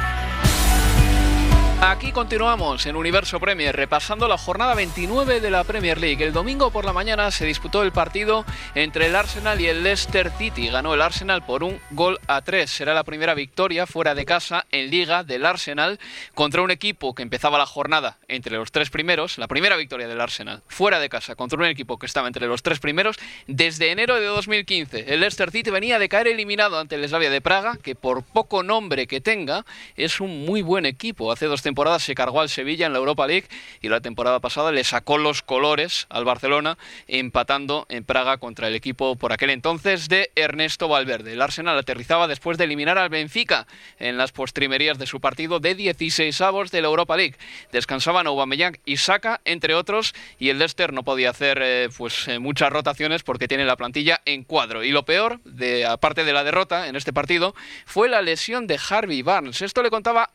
Continuamos 2.13 2.85
en 2.87 2.97
Universo 2.97 3.39
Premier, 3.39 3.73
repasando 3.73 4.27
la 4.27 4.37
jornada 4.37 4.75
29 4.75 5.39
de 5.39 5.49
la 5.49 5.63
Premier 5.63 5.97
League. 5.97 6.21
El 6.21 6.33
domingo 6.33 6.69
por 6.69 6.83
la 6.83 6.91
mañana 6.91 7.31
se 7.31 7.45
disputó 7.45 7.83
el 7.83 7.93
partido 7.93 8.43
entre 8.75 9.05
el 9.05 9.15
Arsenal 9.15 9.61
y 9.61 9.67
el 9.67 9.81
Leicester 9.81 10.29
City. 10.37 10.67
Ganó 10.67 10.93
el 10.93 11.01
Arsenal 11.01 11.45
por 11.45 11.63
un 11.63 11.79
gol 11.91 12.19
a 12.27 12.41
tres. 12.41 12.69
Será 12.69 12.93
la 12.93 13.05
primera 13.05 13.33
victoria 13.33 13.87
fuera 13.87 14.13
de 14.13 14.25
casa 14.25 14.65
en 14.71 14.91
Liga 14.91 15.23
del 15.23 15.45
Arsenal 15.45 15.99
contra 16.33 16.61
un 16.61 16.69
equipo 16.69 17.15
que 17.15 17.23
empezaba 17.23 17.57
la 17.57 17.65
jornada 17.65 18.17
entre 18.27 18.57
los 18.57 18.73
tres 18.73 18.89
primeros. 18.89 19.37
La 19.37 19.47
primera 19.47 19.77
victoria 19.77 20.09
del 20.09 20.19
Arsenal 20.19 20.63
fuera 20.67 20.99
de 20.99 21.07
casa 21.07 21.35
contra 21.35 21.59
un 21.59 21.65
equipo 21.65 21.97
que 21.97 22.07
estaba 22.07 22.27
entre 22.27 22.47
los 22.47 22.61
tres 22.61 22.79
primeros 22.79 23.17
desde 23.47 23.89
enero 23.89 24.15
de 24.15 24.25
2015. 24.25 25.13
El 25.13 25.21
Leicester 25.21 25.49
City 25.49 25.69
venía 25.69 25.97
de 25.97 26.09
caer 26.09 26.27
eliminado 26.27 26.77
ante 26.77 26.95
el 26.95 27.07
Slavia 27.07 27.29
de 27.29 27.39
Praga, 27.39 27.77
que 27.81 27.95
por 27.95 28.23
poco 28.23 28.63
nombre 28.63 29.07
que 29.07 29.21
tenga 29.21 29.65
es 29.95 30.19
un 30.19 30.43
muy 30.43 30.61
buen 30.61 30.85
equipo. 30.85 31.31
Hace 31.31 31.45
dos 31.45 31.61
temporada 31.61 32.00
se 32.01 32.15
cargó 32.15 32.41
al 32.41 32.49
Sevilla 32.49 32.85
en 32.85 32.93
la 32.93 32.99
Europa 32.99 33.27
League 33.27 33.47
y 33.81 33.89
la 33.89 34.01
temporada 34.01 34.39
pasada 34.39 34.71
le 34.71 34.83
sacó 34.83 35.17
los 35.17 35.41
colores 35.41 36.07
al 36.09 36.25
Barcelona 36.25 36.77
empatando 37.07 37.85
en 37.89 38.03
Praga 38.03 38.37
contra 38.37 38.67
el 38.67 38.75
equipo 38.75 39.15
por 39.15 39.31
aquel 39.31 39.51
entonces 39.51 40.09
de 40.09 40.31
Ernesto 40.35 40.87
Valverde. 40.87 41.33
El 41.33 41.41
Arsenal 41.41 41.77
aterrizaba 41.77 42.27
después 42.27 42.57
de 42.57 42.65
eliminar 42.65 42.97
al 42.97 43.09
Benfica 43.09 43.67
en 43.99 44.17
las 44.17 44.31
postrimerías 44.31 44.97
de 44.97 45.05
su 45.05 45.21
partido 45.21 45.59
de 45.59 45.75
16 45.75 46.41
avos 46.41 46.71
de 46.71 46.81
la 46.81 46.87
Europa 46.87 47.15
League. 47.15 47.35
Descansaban 47.71 48.27
Aubameyang 48.27 48.77
y 48.85 48.97
Saka, 48.97 49.41
entre 49.45 49.75
otros, 49.75 50.13
y 50.39 50.49
el 50.49 50.59
Leicester 50.59 50.93
no 50.93 51.03
podía 51.03 51.29
hacer 51.29 51.59
eh, 51.61 51.89
pues 51.97 52.27
eh, 52.27 52.39
muchas 52.39 52.71
rotaciones 52.71 53.23
porque 53.23 53.47
tiene 53.47 53.65
la 53.65 53.77
plantilla 53.77 54.21
en 54.25 54.43
cuadro. 54.43 54.83
Y 54.83 54.91
lo 54.91 55.05
peor, 55.05 55.39
de, 55.43 55.85
aparte 55.85 56.23
de 56.23 56.33
la 56.33 56.43
derrota 56.43 56.87
en 56.87 56.95
este 56.95 57.13
partido, 57.13 57.55
fue 57.85 58.09
la 58.09 58.21
lesión 58.21 58.67
de 58.67 58.79
Harvey 58.89 59.21
Barnes. 59.21 59.61
Esto 59.61 59.83
le 59.83 59.89
contaba 59.89 60.31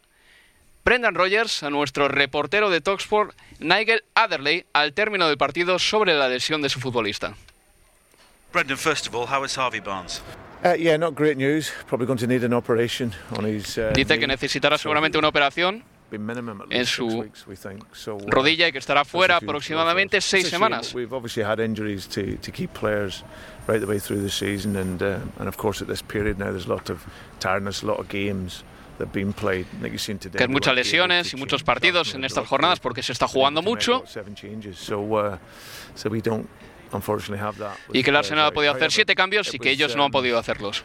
Brendan 0.87 1.17
Rogers 1.17 1.65
a 1.65 1.71
nuestro 1.71 2.07
reportero 2.07 2.71
de 2.71 2.81
Talksport, 2.81 3.35
Nigel 3.59 4.05
Adderley, 4.15 4.67
al 4.73 4.93
término 4.93 5.27
del 5.27 5.37
partido 5.37 5.81
sobre 5.81 6.15
la 6.15 6.29
lesión 6.29 6.63
de 6.63 6.69
su 6.69 6.79
futbolista. 6.79 7.35
Brendan, 8.53 8.79
first 8.79 9.09
of 9.09 9.15
all, 9.17 9.27
how 9.27 9.45
is 9.45 9.59
Harvey 9.59 9.81
Barnes? 9.81 10.23
Uh, 10.65 10.75
yeah, 10.79 10.97
not 10.97 11.17
great 11.17 11.37
news. 11.37 11.73
Probably 11.89 12.07
going 12.07 12.21
to 12.21 12.29
need 12.29 12.45
an 12.45 12.53
operation 12.53 13.13
on 13.37 13.45
his, 13.45 13.77
uh, 13.77 13.91
Dice 13.95 14.17
que 14.17 14.29
necesitará 14.29 14.79
seguramente 14.79 15.19
una 15.19 15.27
operación 15.27 15.83
en 16.71 16.87
su 16.87 17.07
uh, 17.09 18.21
rodilla 18.29 18.69
y 18.69 18.73
que 18.73 18.79
estará 18.79 19.05
fuera 19.05 19.39
aproximadamente 19.39 20.21
seis 20.21 20.49
semanas. 20.49 20.95
Uh, 28.99 30.37
que 30.37 30.43
hay 30.43 30.49
muchas 30.49 30.75
lesiones 30.75 31.33
y 31.33 31.37
muchos 31.37 31.63
partidos 31.63 32.15
en 32.15 32.25
estas 32.25 32.47
jornadas 32.47 32.81
porque 32.81 33.03
se 33.03 33.13
está 33.13 33.29
jugando 33.29 33.63
mucho. 33.63 34.05
y 37.93 38.03
que 38.03 38.11
el 38.11 38.17
Arsenal 38.17 38.47
ha 38.47 38.51
podido 38.53 38.73
hacer 38.73 38.93
siete 38.93 39.15
cambios 39.15 39.53
y 39.53 39.59
que 39.59 39.71
ellos 39.71 39.97
no 39.97 40.05
han 40.05 40.11
podido 40.11 40.39
hacerlos. 40.39 40.85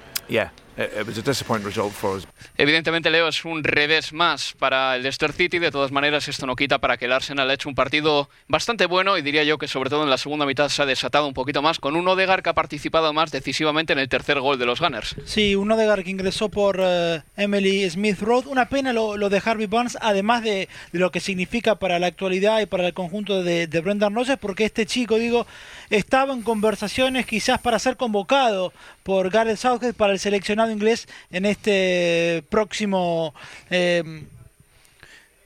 Evidentemente, 2.57 3.09
Leo, 3.09 3.27
es 3.27 3.43
un 3.45 3.63
revés 3.63 4.13
más 4.13 4.53
para 4.57 4.95
el 4.95 5.03
Leicester 5.03 5.33
City. 5.33 5.59
De 5.59 5.71
todas 5.71 5.91
maneras, 5.91 6.27
esto 6.27 6.45
no 6.45 6.55
quita 6.55 6.79
para 6.79 6.97
que 6.97 7.05
el 7.05 7.11
Arsenal 7.11 7.49
ha 7.49 7.53
hecho 7.53 7.69
un 7.69 7.75
partido 7.75 8.29
bastante 8.47 8.85
bueno 8.85 9.17
y 9.17 9.21
diría 9.21 9.43
yo 9.43 9.57
que 9.57 9.67
sobre 9.67 9.89
todo 9.89 10.03
en 10.03 10.09
la 10.09 10.17
segunda 10.17 10.45
mitad 10.45 10.69
se 10.69 10.81
ha 10.81 10.85
desatado 10.85 11.27
un 11.27 11.33
poquito 11.33 11.61
más 11.61 11.79
con 11.79 11.95
un 11.95 12.07
Odegaard 12.07 12.41
que 12.41 12.49
ha 12.49 12.53
participado 12.53 13.11
más 13.13 13.31
decisivamente 13.31 13.93
en 13.93 13.99
el 13.99 14.09
tercer 14.09 14.39
gol 14.39 14.57
de 14.57 14.65
los 14.65 14.79
Gunners. 14.79 15.15
Sí, 15.25 15.55
un 15.55 15.71
Odegaard 15.71 16.03
que 16.03 16.11
ingresó 16.11 16.49
por 16.49 16.79
eh, 16.81 17.21
Emily 17.35 17.89
Smith 17.89 18.19
Road. 18.21 18.45
Una 18.47 18.69
pena 18.69 18.93
lo, 18.93 19.17
de 19.29 19.41
Harvey 19.43 19.67
Barnes, 19.67 19.97
además 20.01 20.43
de, 20.43 20.69
lo 20.93 21.11
que 21.11 21.19
significa 21.19 21.75
para 21.75 21.99
la 21.99 22.07
actualidad 22.07 22.61
y 22.61 22.65
para 22.65 22.87
el 22.87 22.93
conjunto 22.93 23.43
de, 23.43 23.67
de 23.67 23.81
Brendan 23.81 24.15
Rodgers, 24.15 24.39
porque 24.39 24.65
este 24.65 24.85
chico, 24.85 25.17
digo, 25.17 25.45
estaba 25.89 26.33
en 26.33 26.41
conversaciones 26.41 27.25
quizás 27.25 27.59
para 27.59 27.77
ser 27.77 27.97
convocado 27.97 28.71
por 29.03 29.29
Gareth 29.29 29.57
Southgate 29.57 29.93
para 29.93 30.13
el 30.13 30.19
seleccionado 30.21 30.71
inglés 30.71 31.07
en 31.31 31.45
este 31.45 32.43
próximo 32.49 33.33
eh, 33.69 34.03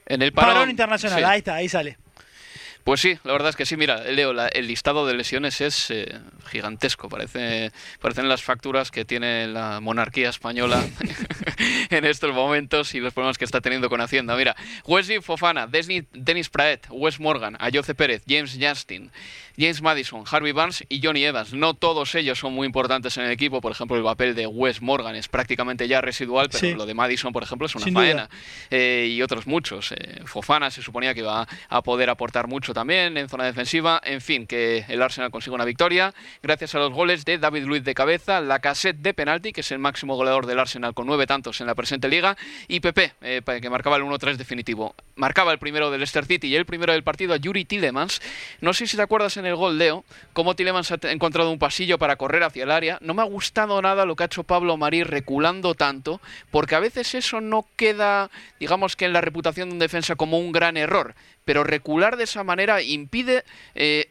en 0.06 0.22
el 0.22 0.32
parón, 0.32 0.70
internacional. 0.70 1.24
Ahí 1.24 1.38
está, 1.38 1.54
ahí 1.54 1.68
sale. 1.68 1.98
Pues 2.86 3.00
sí, 3.00 3.18
la 3.24 3.32
verdad 3.32 3.48
es 3.48 3.56
que 3.56 3.66
sí. 3.66 3.76
Mira, 3.76 4.04
Leo, 4.04 4.30
el 4.30 4.68
listado 4.68 5.08
de 5.08 5.14
lesiones 5.14 5.60
es 5.60 5.90
eh, 5.90 6.20
gigantesco. 6.46 7.08
Parece, 7.08 7.72
parecen 8.00 8.28
las 8.28 8.44
facturas 8.44 8.92
que 8.92 9.04
tiene 9.04 9.48
la 9.48 9.80
monarquía 9.80 10.28
española 10.28 10.80
en 11.90 12.04
estos 12.04 12.32
momentos 12.32 12.94
y 12.94 13.00
los 13.00 13.12
problemas 13.12 13.38
que 13.38 13.44
está 13.44 13.60
teniendo 13.60 13.90
con 13.90 14.00
Hacienda. 14.00 14.36
Mira, 14.36 14.54
Wesley 14.86 15.20
Fofana, 15.20 15.66
Dennis 15.66 16.48
Praet, 16.48 16.86
Wes 16.90 17.18
Morgan, 17.18 17.56
Ayoce 17.58 17.96
Pérez, 17.96 18.22
James 18.24 18.56
Justin, 18.56 19.10
James 19.58 19.82
Madison, 19.82 20.22
Harvey 20.30 20.52
Barnes 20.52 20.84
y 20.88 21.04
Johnny 21.04 21.24
Evans. 21.24 21.54
No 21.54 21.74
todos 21.74 22.14
ellos 22.14 22.38
son 22.38 22.52
muy 22.52 22.66
importantes 22.66 23.16
en 23.16 23.24
el 23.24 23.32
equipo. 23.32 23.60
Por 23.60 23.72
ejemplo, 23.72 23.96
el 23.96 24.04
papel 24.04 24.36
de 24.36 24.46
Wes 24.46 24.80
Morgan 24.80 25.16
es 25.16 25.26
prácticamente 25.26 25.88
ya 25.88 26.00
residual, 26.02 26.50
pero 26.52 26.76
lo 26.76 26.86
de 26.86 26.94
Madison, 26.94 27.32
por 27.32 27.42
ejemplo, 27.42 27.66
es 27.66 27.74
una 27.74 27.86
faena. 27.86 28.30
Eh, 28.70 29.08
y 29.10 29.22
otros 29.22 29.48
muchos. 29.48 29.90
Eh, 29.90 30.20
Fofana 30.24 30.70
se 30.70 30.82
suponía 30.82 31.14
que 31.14 31.20
iba 31.20 31.48
a 31.68 31.82
poder 31.82 32.10
aportar 32.10 32.46
mucho 32.46 32.74
también 32.76 33.16
en 33.16 33.30
zona 33.30 33.44
defensiva. 33.44 34.02
En 34.04 34.20
fin, 34.20 34.46
que 34.46 34.84
el 34.88 35.00
Arsenal 35.00 35.30
consiga 35.30 35.54
una 35.54 35.64
victoria 35.64 36.12
gracias 36.42 36.74
a 36.74 36.78
los 36.78 36.92
goles 36.92 37.24
de 37.24 37.38
David 37.38 37.64
Luiz 37.64 37.82
de 37.84 37.94
cabeza, 37.94 38.42
la 38.42 38.58
cassette 38.58 38.98
de 38.98 39.14
penalti, 39.14 39.54
que 39.54 39.62
es 39.62 39.72
el 39.72 39.78
máximo 39.78 40.14
goleador 40.14 40.44
del 40.44 40.58
Arsenal 40.58 40.92
con 40.92 41.06
nueve 41.06 41.26
tantos 41.26 41.62
en 41.62 41.68
la 41.68 41.74
presente 41.74 42.06
liga, 42.06 42.36
y 42.68 42.80
Pepe, 42.80 43.14
eh, 43.22 43.40
que 43.62 43.70
marcaba 43.70 43.96
el 43.96 44.02
1-3 44.02 44.36
definitivo. 44.36 44.94
marcaba 45.14 45.52
el 45.52 45.58
primero 45.58 45.90
del 45.90 46.00
Leicester 46.00 46.26
City 46.26 46.48
y 46.48 46.56
el 46.56 46.66
primero 46.66 46.92
del 46.92 47.02
partido 47.02 47.32
a 47.32 47.38
Yuri 47.38 47.64
Tillemans. 47.64 48.20
No 48.60 48.74
sé 48.74 48.86
si 48.86 48.98
te 48.98 49.02
acuerdas 49.02 49.38
en 49.38 49.46
el 49.46 49.56
gol, 49.56 49.78
Leo, 49.78 50.04
cómo 50.34 50.54
Tillemans 50.54 50.92
ha 50.92 50.98
encontrado 51.04 51.50
un 51.50 51.58
pasillo 51.58 51.96
para 51.96 52.16
correr 52.16 52.42
hacia 52.42 52.64
el 52.64 52.70
área. 52.70 52.98
No 53.00 53.14
me 53.14 53.22
ha 53.22 53.24
gustado 53.24 53.80
nada 53.80 54.04
lo 54.04 54.16
que 54.16 54.24
ha 54.24 54.26
hecho 54.26 54.44
Pablo 54.44 54.76
Marí 54.76 55.02
reculando 55.02 55.74
tanto, 55.74 56.20
porque 56.50 56.74
a 56.74 56.80
veces 56.80 57.14
eso 57.14 57.40
no 57.40 57.66
queda, 57.76 58.30
digamos 58.60 58.96
que 58.96 59.06
en 59.06 59.14
la 59.14 59.22
reputación 59.22 59.70
de 59.70 59.72
un 59.72 59.78
defensa 59.78 60.14
como 60.14 60.38
un 60.38 60.52
gran 60.52 60.76
error, 60.76 61.14
pero 61.46 61.64
recular 61.64 62.18
de 62.18 62.24
esa 62.24 62.44
manera 62.44 62.65
impide 62.80 63.44
eh, 63.74 64.08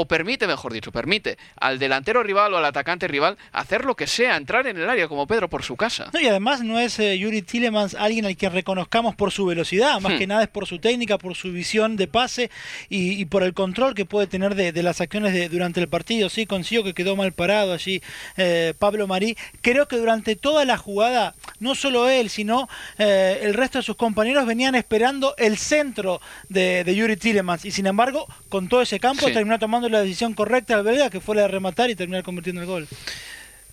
o 0.00 0.06
permite, 0.06 0.46
mejor 0.46 0.72
dicho, 0.72 0.92
permite 0.92 1.38
al 1.56 1.80
delantero 1.80 2.22
rival 2.22 2.54
o 2.54 2.58
al 2.58 2.64
atacante 2.64 3.08
rival 3.08 3.36
hacer 3.52 3.84
lo 3.84 3.96
que 3.96 4.06
sea, 4.06 4.36
entrar 4.36 4.66
en 4.68 4.76
el 4.76 4.88
área 4.88 5.08
como 5.08 5.26
Pedro 5.26 5.48
por 5.48 5.64
su 5.64 5.76
casa. 5.76 6.10
y 6.20 6.26
además 6.26 6.62
no 6.62 6.78
es 6.78 6.98
eh, 7.00 7.18
Yuri 7.18 7.42
Tillemans 7.42 7.94
alguien 7.94 8.24
al 8.24 8.36
que 8.36 8.48
reconozcamos 8.48 9.16
por 9.16 9.32
su 9.32 9.44
velocidad, 9.44 10.00
más 10.00 10.14
hmm. 10.14 10.18
que 10.18 10.26
nada 10.28 10.42
es 10.44 10.48
por 10.48 10.66
su 10.66 10.78
técnica, 10.78 11.18
por 11.18 11.34
su 11.34 11.50
visión 11.50 11.96
de 11.96 12.06
pase 12.06 12.50
y, 12.88 13.24
por 13.24 13.42
el 13.42 13.54
control 13.54 13.94
que 13.94 14.04
puede 14.04 14.28
tener 14.28 14.54
de, 14.54 14.82
las 14.82 15.00
acciones 15.00 15.32
de, 15.32 15.48
durante 15.48 15.80
el 15.80 15.88
partido. 15.88 16.28
Sí, 16.28 16.46
consigo 16.46 16.84
que 16.84 16.94
quedó 16.94 17.16
mal 17.16 17.32
parado 17.32 17.72
allí 17.72 18.00
eh, 18.36 18.74
Pablo 18.78 19.08
Marí. 19.08 19.36
Creo 19.60 19.88
que 19.88 19.96
durante 19.96 20.36
toda 20.36 20.64
la 20.64 20.78
jugada, 20.78 21.34
no 21.58 21.74
solo 21.74 22.08
él, 22.08 22.30
sino 22.30 22.68
eh, 22.98 23.40
el 23.42 23.54
resto 23.54 23.78
de 23.78 23.82
sus 23.82 23.96
compañeros 23.96 24.46
venían 24.46 24.76
esperando 24.76 25.34
el 25.38 25.58
centro 25.58 26.20
de, 26.48 26.84
Yuri 26.94 27.16
Tillemans 27.16 27.64
y 27.64 27.70
sin 27.70 27.86
embargo, 27.86 28.26
con 28.48 28.68
todo 28.68 28.82
ese 28.82 29.00
campo 29.00 29.26
terminó 29.26 29.58
tomando 29.58 29.87
la 29.90 30.00
decisión 30.00 30.34
correcta 30.34 30.74
al 30.74 30.82
belga, 30.82 31.10
que 31.10 31.20
fue 31.20 31.36
la 31.36 31.42
de 31.42 31.48
rematar 31.48 31.90
y 31.90 31.94
terminar 31.94 32.22
convirtiendo 32.22 32.60
el 32.60 32.66
gol. 32.66 32.88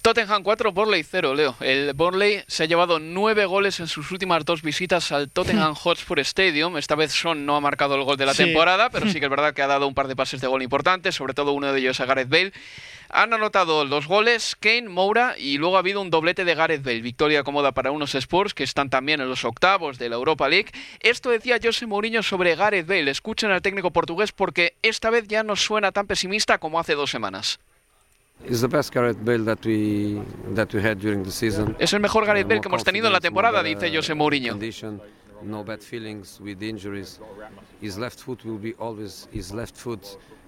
Tottenham 0.06 0.44
4, 0.44 0.72
Borley 0.72 1.02
0, 1.02 1.34
Leo. 1.34 1.56
El 1.62 1.94
Borley 1.94 2.44
se 2.46 2.62
ha 2.62 2.66
llevado 2.68 3.00
nueve 3.00 3.48
goles 3.48 3.80
en 3.80 3.88
sus 3.88 4.12
últimas 4.12 4.46
dos 4.46 4.62
visitas 4.62 5.12
al 5.12 5.32
Tottenham 5.32 5.74
Hotspur 5.84 6.20
Stadium. 6.20 6.78
Esta 6.78 6.94
vez 6.94 7.12
Son 7.12 7.48
no 7.48 7.56
ha 7.56 7.60
marcado 7.60 7.96
el 7.96 8.04
gol 8.04 8.16
de 8.16 8.28
la 8.28 8.36
temporada, 8.36 8.92
pero 8.92 9.10
sí 9.10 9.20
que 9.20 9.26
es 9.26 9.30
verdad 9.32 9.56
que 9.56 9.64
ha 9.64 9.68
dado 9.68 9.88
un 9.88 9.96
par 9.96 10.08
de 10.08 10.16
pases 10.16 10.42
de 10.42 10.46
gol 10.46 10.62
importantes, 10.62 11.16
sobre 11.16 11.34
todo 11.34 11.54
uno 11.54 11.74
de 11.74 11.80
ellos 11.80 12.00
a 12.02 12.06
Gareth 12.06 12.30
Bale. 12.30 12.54
Han 13.10 13.34
anotado 13.34 13.84
los 13.84 14.06
goles 14.06 14.56
Kane, 14.60 14.90
Moura 14.90 15.34
y 15.40 15.58
luego 15.58 15.78
ha 15.78 15.80
habido 15.80 16.02
un 16.02 16.12
doblete 16.12 16.46
de 16.46 16.54
Gareth 16.54 16.84
Bale. 16.84 17.02
Victoria 17.02 17.42
cómoda 17.42 17.72
para 17.72 17.90
unos 17.90 18.14
Spurs 18.14 18.54
que 18.54 18.64
están 18.64 18.92
también 18.92 19.22
en 19.22 19.30
los 19.30 19.44
octavos 19.44 19.98
de 19.98 20.10
la 20.10 20.18
Europa 20.18 20.48
League. 20.48 20.70
Esto 21.00 21.32
decía 21.32 21.58
José 21.60 21.88
Mourinho 21.88 22.22
sobre 22.22 22.56
Gareth 22.56 22.86
Bale. 22.86 23.10
Escuchen 23.10 23.50
al 23.50 23.64
técnico 23.64 23.90
portugués 23.90 24.32
porque 24.32 24.76
esta 24.84 25.10
vez 25.10 25.28
ya 25.28 25.42
no 25.42 25.56
suena 25.56 25.92
tan 25.92 26.06
pesimista 26.06 26.60
como 26.60 26.80
hace 26.80 26.94
dos 26.94 27.10
semanas. 27.10 27.58
Es 31.80 31.94
el 31.94 32.00
mejor 32.00 32.26
Gareth 32.26 32.48
Bale 32.48 32.62
que 32.62 32.68
hemos 32.68 32.84
tenido 32.84 33.08
en 33.08 33.14
la 33.14 33.20
temporada, 33.20 33.64
dice 33.64 33.94
José 33.96 34.14
Mourinho. 34.14 34.56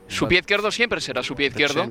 Su 0.10 0.27
pie 0.27 0.39
izquierdo 0.39 0.72
siempre 0.72 1.01
será 1.01 1.22
su 1.22 1.36
pie 1.36 1.48
izquierdo, 1.48 1.86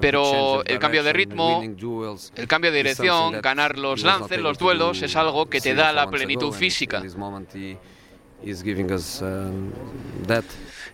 pero 0.00 0.64
el 0.64 0.78
cambio 0.80 1.02
de 1.04 1.12
ritmo, 1.12 1.62
el 1.62 2.48
cambio 2.48 2.72
de 2.72 2.78
dirección, 2.78 3.40
ganar 3.40 3.78
los 3.78 4.02
lances, 4.02 4.40
los 4.40 4.58
duelos, 4.58 5.02
es 5.02 5.14
algo 5.14 5.46
que 5.46 5.60
te 5.60 5.74
da 5.74 5.92
la 5.92 6.08
plenitud 6.10 6.52
física. 6.52 7.02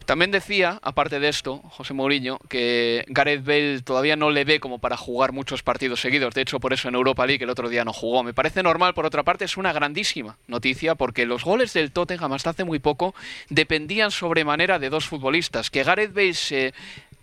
También 0.05 0.31
decía, 0.31 0.79
aparte 0.83 1.21
de 1.21 1.29
esto, 1.29 1.59
José 1.71 1.95
Mourinho, 1.95 2.39
que 2.49 3.05
Gareth 3.09 3.45
Bale 3.45 3.83
todavía 3.83 4.17
no 4.17 4.31
le 4.31 4.45
ve 4.45 4.61
como 4.61 4.79
para 4.79 4.97
jugar 4.97 5.33
muchos 5.33 5.63
partidos 5.63 6.01
seguidos. 6.01 6.35
De 6.35 6.43
hecho, 6.43 6.61
por 6.61 6.73
eso 6.73 6.89
en 6.89 6.95
Europa 6.95 7.27
League 7.27 7.45
el 7.45 7.51
otro 7.51 7.69
día 7.69 7.85
no 7.85 7.93
jugó. 7.93 8.23
Me 8.23 8.35
parece 8.35 8.63
normal, 8.63 8.95
por 8.95 9.07
otra 9.07 9.23
parte, 9.23 9.45
es 9.45 9.57
una 9.57 9.73
grandísima 9.73 10.39
noticia 10.49 10.95
porque 10.95 11.27
los 11.27 11.45
goles 11.45 11.73
del 11.73 11.93
Tottenham 11.93 12.33
hasta 12.33 12.51
hace 12.51 12.65
muy 12.65 12.79
poco 12.79 13.15
dependían 13.49 14.11
sobremanera 14.11 14.79
de 14.79 14.91
dos 14.91 15.07
futbolistas. 15.07 15.71
Que 15.71 15.85
Gareth 15.85 16.15
Bale 16.15 16.35
se 16.35 16.75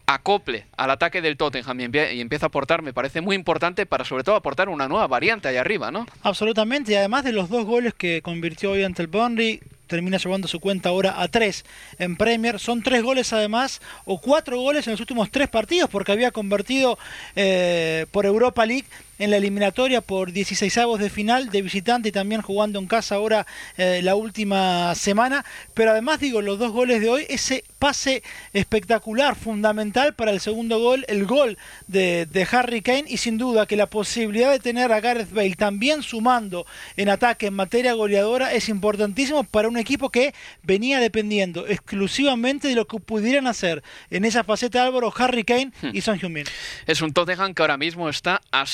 acople 0.05 0.65
al 0.75 0.89
ataque 0.89 1.21
del 1.21 1.37
Tottenham 1.37 1.79
y, 1.79 1.83
empieza 2.19 2.47
a 2.47 2.47
aportar, 2.47 2.81
me 2.81 2.93
parece 2.93 3.21
muy 3.21 3.35
importante 3.35 3.85
para 3.85 4.05
sobre 4.05 4.23
todo 4.23 4.35
aportar 4.35 4.67
una 4.69 4.87
nueva 4.87 5.05
variante 5.07 5.47
allá 5.47 5.61
arriba, 5.61 5.91
¿no? 5.91 6.07
Absolutamente, 6.23 6.93
y 6.93 6.95
además 6.95 7.23
de 7.23 7.31
los 7.31 7.49
dos 7.49 7.65
goles 7.65 7.93
que 7.93 8.21
convirtió 8.23 8.71
hoy 8.71 8.83
ante 8.83 9.03
el 9.03 9.07
Burnley, 9.07 9.61
termina 9.89 10.17
llevando 10.17 10.47
su 10.47 10.61
cuenta 10.61 10.89
ahora 10.89 11.21
a 11.21 11.27
tres 11.27 11.65
en 11.97 12.15
Premier. 12.15 12.59
Son 12.59 12.81
tres 12.81 13.03
goles 13.03 13.33
además, 13.33 13.81
o 14.05 14.21
cuatro 14.21 14.57
goles 14.57 14.87
en 14.87 14.91
los 14.91 15.01
últimos 15.01 15.29
tres 15.31 15.49
partidos, 15.49 15.89
porque 15.89 16.13
había 16.13 16.31
convertido 16.31 16.97
eh, 17.35 18.05
por 18.11 18.25
Europa 18.25 18.65
League 18.65 18.85
en 19.19 19.31
la 19.31 19.37
eliminatoria 19.37 20.01
por 20.01 20.31
16 20.31 20.77
avos 20.79 20.99
de 20.99 21.09
final 21.09 21.49
de 21.49 21.61
visitante 21.61 22.09
y 22.09 22.11
también 22.11 22.41
jugando 22.41 22.79
en 22.79 22.87
casa 22.87 23.15
ahora 23.15 23.45
eh, 23.77 24.01
la 24.03 24.15
última 24.15 24.95
semana. 24.95 25.45
Pero 25.73 25.91
además 25.91 26.19
digo, 26.19 26.41
los 26.41 26.57
dos 26.57 26.71
goles 26.71 27.01
de 27.01 27.09
hoy, 27.09 27.25
ese 27.29 27.63
pase 27.77 28.23
espectacular, 28.53 29.35
fundamental 29.35 30.15
para 30.15 30.31
el 30.31 30.39
segundo 30.39 30.79
gol, 30.79 31.05
el 31.07 31.25
gol 31.25 31.57
de, 31.87 32.25
de 32.25 32.47
Harry 32.51 32.81
Kane 32.81 33.05
y 33.07 33.17
sin 33.17 33.37
duda 33.37 33.65
que 33.65 33.75
la 33.75 33.87
posibilidad 33.87 34.51
de 34.51 34.59
tener 34.59 34.91
a 34.91 34.99
Gareth 34.99 35.31
Bale 35.31 35.55
también 35.55 36.01
sumando 36.01 36.65
en 36.97 37.09
ataque 37.09 37.47
en 37.47 37.53
materia 37.53 37.93
goleadora 37.93 38.53
es 38.53 38.69
importantísimo 38.69 39.43
para 39.43 39.67
un 39.67 39.77
equipo 39.77 40.09
que 40.09 40.33
venía 40.63 40.99
dependiendo 40.99 41.67
exclusivamente 41.67 42.67
de 42.67 42.75
lo 42.75 42.87
que 42.87 42.99
pudieran 42.99 43.47
hacer 43.47 43.83
en 44.09 44.25
esa 44.25 44.43
faceta 44.43 44.83
Álvaro, 44.83 45.13
Harry 45.15 45.43
Kane 45.43 45.71
hmm. 45.81 45.89
y 45.93 46.01
Son 46.01 46.19
Heung-min. 46.19 46.45
Es 46.85 47.01
un 47.01 47.13
Tottenham 47.13 47.53
que 47.53 47.61
ahora 47.61 47.77
mismo 47.77 48.09
está 48.09 48.41
a 48.51 48.65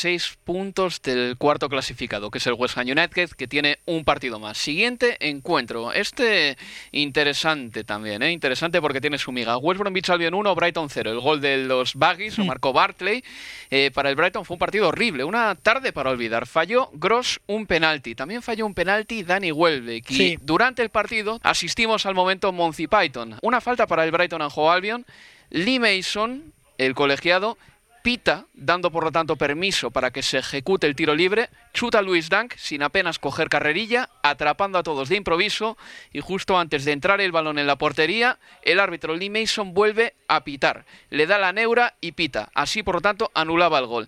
puntos 0.44 1.02
del 1.02 1.38
cuarto 1.38 1.70
clasificado, 1.70 2.30
que 2.30 2.38
es 2.38 2.48
el 2.48 2.54
West 2.54 2.78
Ham 2.78 2.88
United, 2.88 3.32
que 3.32 3.48
tiene 3.48 3.80
un 3.86 4.04
partido 4.04 4.40
más. 4.40 4.58
Siguiente 4.58 5.18
encuentro. 5.20 5.94
Este 5.94 6.58
interesante 6.92 7.84
también, 7.84 8.22
¿eh? 8.24 8.32
interesante 8.32 8.82
porque 8.82 9.02
tiene 9.02 9.18
su 9.18 9.32
miga. 9.32 9.58
West 9.58 9.80
Bromwich 9.80 10.10
Albion 10.10 10.34
1, 10.34 10.56
Brighton 10.56 10.90
0. 10.90 11.12
El 11.12 11.20
gol 11.20 11.42
de 11.42 11.58
los 11.58 11.96
Baggies 11.96 12.38
lo 12.38 12.44
mm. 12.44 12.48
marcó 12.48 12.74
Bartley. 12.74 13.24
Eh, 13.70 13.92
para 13.94 14.10
el 14.10 14.16
Brighton 14.16 14.46
fue 14.46 14.56
un 14.56 14.60
partido 14.60 14.90
horrible, 14.90 15.24
una 15.24 15.56
tarde 15.56 15.94
para 15.94 16.12
olvidar. 16.12 16.46
Falló 16.46 16.90
Gross 16.94 17.40
un 17.48 17.66
penalti. 17.66 18.16
También 18.16 18.42
falló 18.42 18.66
un 18.66 18.74
penalti 18.74 19.24
Danny 19.24 19.52
Welbeck. 19.52 20.12
Y 20.12 20.38
durante 20.42 20.82
el 20.82 20.90
partido 20.90 21.40
asistimos 21.44 22.06
al 22.06 22.16
momento 22.16 22.52
Monty 22.52 22.88
Python. 22.88 23.38
Una 23.42 23.62
falta 23.62 23.88
para 23.88 24.04
el 24.04 24.12
Brighton 24.12 24.42
and 24.42 24.52
Albion. 24.56 25.06
Lee 25.50 25.80
Mason, 25.80 26.54
el 26.78 26.96
colegiado, 26.96 27.58
pita, 28.06 28.46
dando 28.54 28.92
por 28.92 29.04
lo 29.04 29.12
tanto 29.12 29.36
permiso 29.36 29.90
para 29.90 30.12
que 30.12 30.22
se 30.22 30.38
ejecute 30.38 30.86
el 30.86 30.96
tiro 30.96 31.16
libre, 31.16 31.50
chuta 31.74 32.04
Luis 32.04 32.30
Dunk 32.30 32.54
sin 32.56 32.84
apenas 32.84 33.18
coger 33.18 33.50
carrerilla, 33.50 34.12
atrapando 34.22 34.78
a 34.78 34.84
todos 34.84 35.10
de 35.10 35.16
improviso 35.16 35.76
y 36.14 36.20
justo 36.20 36.60
antes 36.60 36.86
de 36.86 36.92
entrar 36.92 37.20
el 37.20 37.32
balón 37.32 37.58
en 37.58 37.66
la 37.66 37.78
portería, 37.78 38.38
el 38.62 38.80
árbitro 38.80 39.16
Lee 39.16 39.32
Mason 39.32 39.74
vuelve 39.74 40.14
a 40.28 40.44
pitar, 40.44 40.86
le 41.10 41.26
da 41.26 41.40
la 41.40 41.52
neura 41.52 41.96
y 42.00 42.12
pita, 42.12 42.52
así 42.54 42.84
por 42.84 42.94
lo 42.94 43.02
tanto 43.02 43.32
anulaba 43.34 43.80
el 43.80 43.88
gol. 43.88 44.08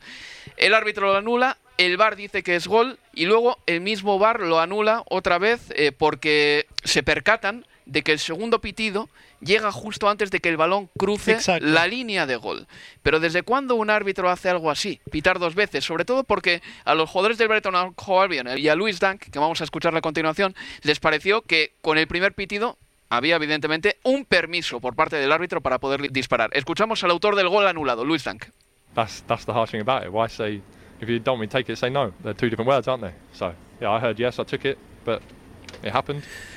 El 0.58 0.76
árbitro 0.76 1.08
lo 1.08 1.18
anula, 1.18 1.58
el 1.80 1.98
VAR 1.98 2.16
dice 2.16 2.44
que 2.44 2.56
es 2.56 2.68
gol 2.68 3.00
y 3.16 3.26
luego 3.26 3.58
el 3.66 3.82
mismo 3.82 4.20
VAR 4.20 4.42
lo 4.42 4.60
anula 4.60 5.02
otra 5.10 5.40
vez 5.40 5.74
eh, 5.76 5.92
porque 5.92 6.68
se 6.84 7.02
percatan 7.02 7.66
de 7.88 8.04
que 8.04 8.12
el 8.12 8.20
segundo 8.20 8.60
pitido 8.60 9.10
llega 9.40 9.72
justo 9.72 10.10
antes 10.10 10.30
de 10.30 10.40
que 10.40 10.50
el 10.50 10.58
balón 10.58 10.90
cruce 10.98 11.38
la 11.62 11.88
línea 11.88 12.26
de 12.26 12.36
gol. 12.36 12.68
Pero 13.02 13.20
¿desde 13.20 13.44
cuándo 13.44 13.76
un 13.76 13.90
árbitro 13.90 14.30
hace 14.30 14.50
algo 14.50 14.70
así? 14.70 15.00
Pitar 15.10 15.40
dos 15.40 15.56
veces, 15.56 15.86
sobre 15.86 16.06
todo 16.06 16.24
porque 16.24 16.62
a 16.86 16.96
los 16.96 17.10
jugadores 17.10 17.38
del 17.38 17.48
Breton 17.48 17.76
Albion 17.76 18.58
y 18.58 18.68
a 18.68 18.76
Luis 18.76 19.00
Dunk, 19.00 19.22
que 19.32 19.40
vamos 19.40 19.62
a 19.62 19.64
escuchar 19.64 19.96
a 19.96 20.02
continuación, 20.02 20.56
les 20.84 21.00
pareció 21.00 21.42
que 21.42 21.74
con 21.82 21.98
el 21.98 22.08
primer 22.08 22.34
pitido 22.34 22.78
había 23.10 23.38
evidentemente 23.38 23.98
un 24.04 24.26
permiso 24.26 24.82
por 24.82 24.96
parte 24.96 25.16
del 25.16 25.32
árbitro 25.32 25.62
para 25.62 25.80
poder 25.80 26.12
disparar. 26.12 26.50
Escuchamos 26.54 27.04
al 27.04 27.12
autor 27.12 27.36
del 27.36 27.48
gol 27.48 27.68
anulado, 27.68 28.04
Luis 28.04 28.24
Dunk. 28.24 28.46
That's, 28.96 29.24
that's 29.28 29.46
the 29.46 29.54
harsh 29.54 29.72
thing 29.72 29.82
about 29.82 30.04
it. 30.04 30.12
Why 30.12 30.28
say 30.28 30.62
if 31.00 31.08
you 31.08 31.20
don't 31.20 31.48
take 31.50 31.72
it, 31.72 31.78
say 31.78 31.90
no? 31.90 32.12
They're 32.24 32.34
two 32.34 32.50
different 32.50 32.68
words, 32.68 32.88
aren't 32.88 33.04
they? 33.04 33.14
So 33.32 33.54
yeah, 33.80 33.92
I 33.92 34.00
heard 34.00 34.20
yes, 34.20 34.40
I 34.40 34.44
took 34.44 34.66
it, 34.66 34.78
but. 35.06 35.22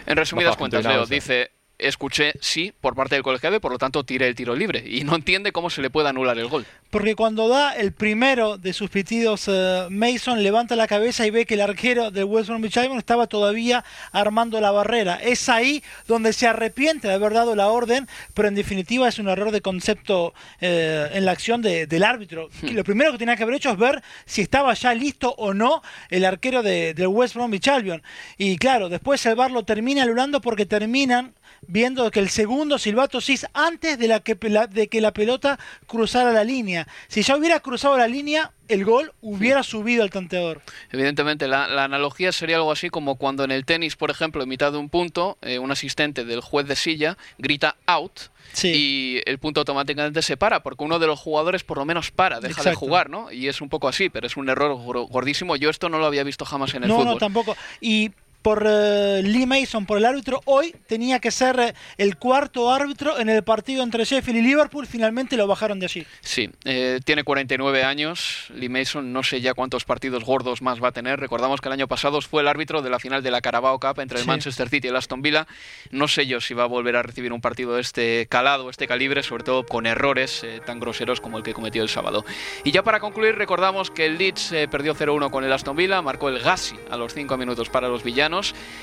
En 0.06 0.16
resumidas 0.16 0.56
cuentas, 0.56 0.84
Leo 0.84 1.06
dice 1.06 1.52
escuché 1.82 2.32
sí 2.40 2.72
por 2.80 2.94
parte 2.94 3.14
del 3.14 3.24
colegiado 3.24 3.56
y 3.56 3.60
por 3.60 3.72
lo 3.72 3.78
tanto 3.78 4.04
tiré 4.04 4.26
el 4.26 4.34
tiro 4.34 4.54
libre. 4.54 4.84
Y 4.86 5.04
no 5.04 5.14
entiende 5.14 5.52
cómo 5.52 5.70
se 5.70 5.82
le 5.82 5.90
puede 5.90 6.08
anular 6.08 6.38
el 6.38 6.48
gol. 6.48 6.66
Porque 6.90 7.14
cuando 7.14 7.46
da 7.46 7.72
el 7.72 7.92
primero 7.92 8.58
de 8.58 8.72
sus 8.72 8.90
pitidos, 8.90 9.44
eh, 9.46 9.86
Mason 9.90 10.42
levanta 10.42 10.74
la 10.74 10.88
cabeza 10.88 11.24
y 11.24 11.30
ve 11.30 11.46
que 11.46 11.54
el 11.54 11.60
arquero 11.60 12.10
de 12.10 12.24
West 12.24 12.48
Bromwich 12.48 12.76
Albion 12.78 12.98
estaba 12.98 13.28
todavía 13.28 13.84
armando 14.10 14.60
la 14.60 14.72
barrera. 14.72 15.14
Es 15.14 15.48
ahí 15.48 15.84
donde 16.08 16.32
se 16.32 16.48
arrepiente 16.48 17.06
de 17.06 17.14
haber 17.14 17.32
dado 17.32 17.54
la 17.54 17.68
orden, 17.68 18.08
pero 18.34 18.48
en 18.48 18.56
definitiva 18.56 19.08
es 19.08 19.20
un 19.20 19.28
error 19.28 19.52
de 19.52 19.60
concepto 19.60 20.34
eh, 20.60 21.08
en 21.12 21.24
la 21.24 21.30
acción 21.30 21.62
del 21.62 22.02
árbitro. 22.02 22.48
Hmm. 22.60 22.70
Lo 22.70 22.82
primero 22.82 23.12
que 23.12 23.18
tenía 23.18 23.36
que 23.36 23.44
haber 23.44 23.54
hecho 23.54 23.70
es 23.70 23.78
ver 23.78 24.02
si 24.26 24.42
estaba 24.42 24.74
ya 24.74 24.92
listo 24.92 25.34
o 25.38 25.54
no 25.54 25.82
el 26.08 26.24
arquero 26.24 26.62
de, 26.62 26.94
del 26.94 27.06
West 27.06 27.34
Bromwich 27.34 27.68
Albion. 27.68 28.02
Y 28.36 28.56
claro, 28.58 28.88
después 28.88 29.24
el 29.26 29.36
VAR 29.36 29.52
lo 29.52 29.64
termina 29.64 30.02
anulando 30.02 30.40
porque 30.40 30.66
terminan 30.66 31.34
viendo 31.66 32.10
que 32.10 32.20
el 32.20 32.30
segundo 32.30 32.78
silbato 32.78 33.20
sí 33.20 33.34
es 33.34 33.46
antes 33.54 33.98
de, 33.98 34.08
la 34.08 34.20
que, 34.20 34.34
de 34.34 34.88
que 34.88 35.00
la 35.00 35.12
pelota 35.12 35.58
cruzara 35.86 36.32
la 36.32 36.44
línea. 36.44 36.86
Si 37.08 37.22
ya 37.22 37.36
hubiera 37.36 37.60
cruzado 37.60 37.96
la 37.96 38.08
línea, 38.08 38.52
el 38.68 38.84
gol 38.84 39.12
hubiera 39.20 39.62
subido 39.62 40.02
al 40.02 40.10
tanteador. 40.10 40.62
Evidentemente, 40.90 41.48
la, 41.48 41.84
analogía 41.84 42.32
sería 42.32 42.56
algo 42.56 42.72
así 42.72 42.88
como 42.88 43.16
cuando 43.16 43.44
en 43.44 43.50
el 43.50 43.64
tenis, 43.64 43.96
por 43.96 44.10
ejemplo, 44.10 44.42
en 44.42 44.48
mitad 44.48 44.72
de 44.72 44.78
un 44.78 44.88
punto, 44.88 45.38
eh, 45.42 45.58
un 45.58 45.70
asistente 45.70 46.24
del 46.24 46.40
juez 46.40 46.66
de 46.66 46.76
silla 46.76 47.16
grita 47.38 47.76
out. 47.86 48.20
Y 48.62 49.20
el 49.26 49.38
punto 49.38 49.60
automáticamente 49.60 50.22
se 50.22 50.36
para, 50.36 50.62
porque 50.62 50.82
uno 50.82 50.98
de 50.98 51.06
los 51.06 51.20
jugadores 51.20 51.62
por 51.62 51.78
lo 51.78 51.84
menos 51.84 52.10
para, 52.10 52.40
deja 52.40 52.64
de 52.64 52.74
jugar, 52.74 53.08
¿no? 53.08 53.30
Y 53.30 53.46
es 53.46 53.60
un 53.60 53.68
poco 53.68 53.86
así, 53.86 54.08
pero 54.08 54.26
es 54.26 54.36
un 54.36 54.48
error 54.48 54.74
gordísimo. 55.08 55.54
Yo 55.54 55.70
esto 55.70 55.88
no 55.88 55.98
lo 55.98 56.06
había 56.06 56.24
visto 56.24 56.44
jamás 56.44 56.74
en 56.74 56.82
el 56.82 56.90
fútbol. 56.90 57.04
No, 57.04 57.12
no, 57.12 57.18
tampoco. 57.18 57.56
Y 57.80 58.10
por 58.42 58.64
eh, 58.66 59.22
Lee 59.22 59.46
Mason, 59.46 59.86
por 59.86 59.98
el 59.98 60.04
árbitro, 60.04 60.40
hoy 60.46 60.74
tenía 60.86 61.18
que 61.18 61.30
ser 61.30 61.60
eh, 61.60 61.74
el 61.98 62.16
cuarto 62.16 62.72
árbitro 62.72 63.18
en 63.18 63.28
el 63.28 63.42
partido 63.42 63.82
entre 63.82 64.04
Sheffield 64.04 64.38
y 64.38 64.42
Liverpool, 64.42 64.86
finalmente 64.86 65.36
lo 65.36 65.46
bajaron 65.46 65.78
de 65.78 65.86
allí. 65.86 66.06
Sí, 66.20 66.50
eh, 66.64 67.00
tiene 67.04 67.24
49 67.24 67.84
años, 67.84 68.46
Lee 68.54 68.68
Mason 68.68 69.12
no 69.12 69.22
sé 69.22 69.40
ya 69.40 69.54
cuántos 69.54 69.84
partidos 69.84 70.24
gordos 70.24 70.62
más 70.62 70.82
va 70.82 70.88
a 70.88 70.92
tener, 70.92 71.20
recordamos 71.20 71.60
que 71.60 71.68
el 71.68 71.74
año 71.74 71.88
pasado 71.88 72.20
fue 72.20 72.42
el 72.42 72.48
árbitro 72.48 72.82
de 72.82 72.90
la 72.90 72.98
final 72.98 73.22
de 73.22 73.30
la 73.30 73.40
Carabao 73.40 73.78
Cup 73.78 74.00
entre 74.00 74.20
el 74.20 74.26
Manchester 74.26 74.68
City 74.68 74.88
y 74.88 74.90
el 74.90 74.96
Aston 74.96 75.22
Villa, 75.22 75.46
no 75.90 76.08
sé 76.08 76.26
yo 76.26 76.40
si 76.40 76.54
va 76.54 76.64
a 76.64 76.66
volver 76.66 76.96
a 76.96 77.02
recibir 77.02 77.32
un 77.32 77.40
partido 77.40 77.74
de 77.74 77.82
este 77.82 78.26
calado, 78.28 78.70
este 78.70 78.86
calibre, 78.86 79.22
sobre 79.22 79.44
todo 79.44 79.66
con 79.66 79.86
errores 79.86 80.44
tan 80.64 80.80
groseros 80.80 81.20
como 81.20 81.38
el 81.38 81.44
que 81.44 81.52
cometió 81.54 81.82
el 81.82 81.88
sábado. 81.88 82.24
Y 82.64 82.72
ya 82.72 82.82
para 82.82 83.00
concluir, 83.00 83.36
recordamos 83.36 83.90
que 83.90 84.06
el 84.06 84.18
Leeds 84.18 84.54
perdió 84.70 84.94
0-1 84.94 85.30
con 85.30 85.44
el 85.44 85.52
Aston 85.52 85.76
Villa, 85.76 86.02
marcó 86.02 86.28
el 86.28 86.40
Gassi 86.40 86.76
a 86.90 86.96
los 86.96 87.14
5 87.14 87.36
minutos 87.36 87.68
para 87.68 87.88
los 87.88 88.02
villanos, 88.02 88.29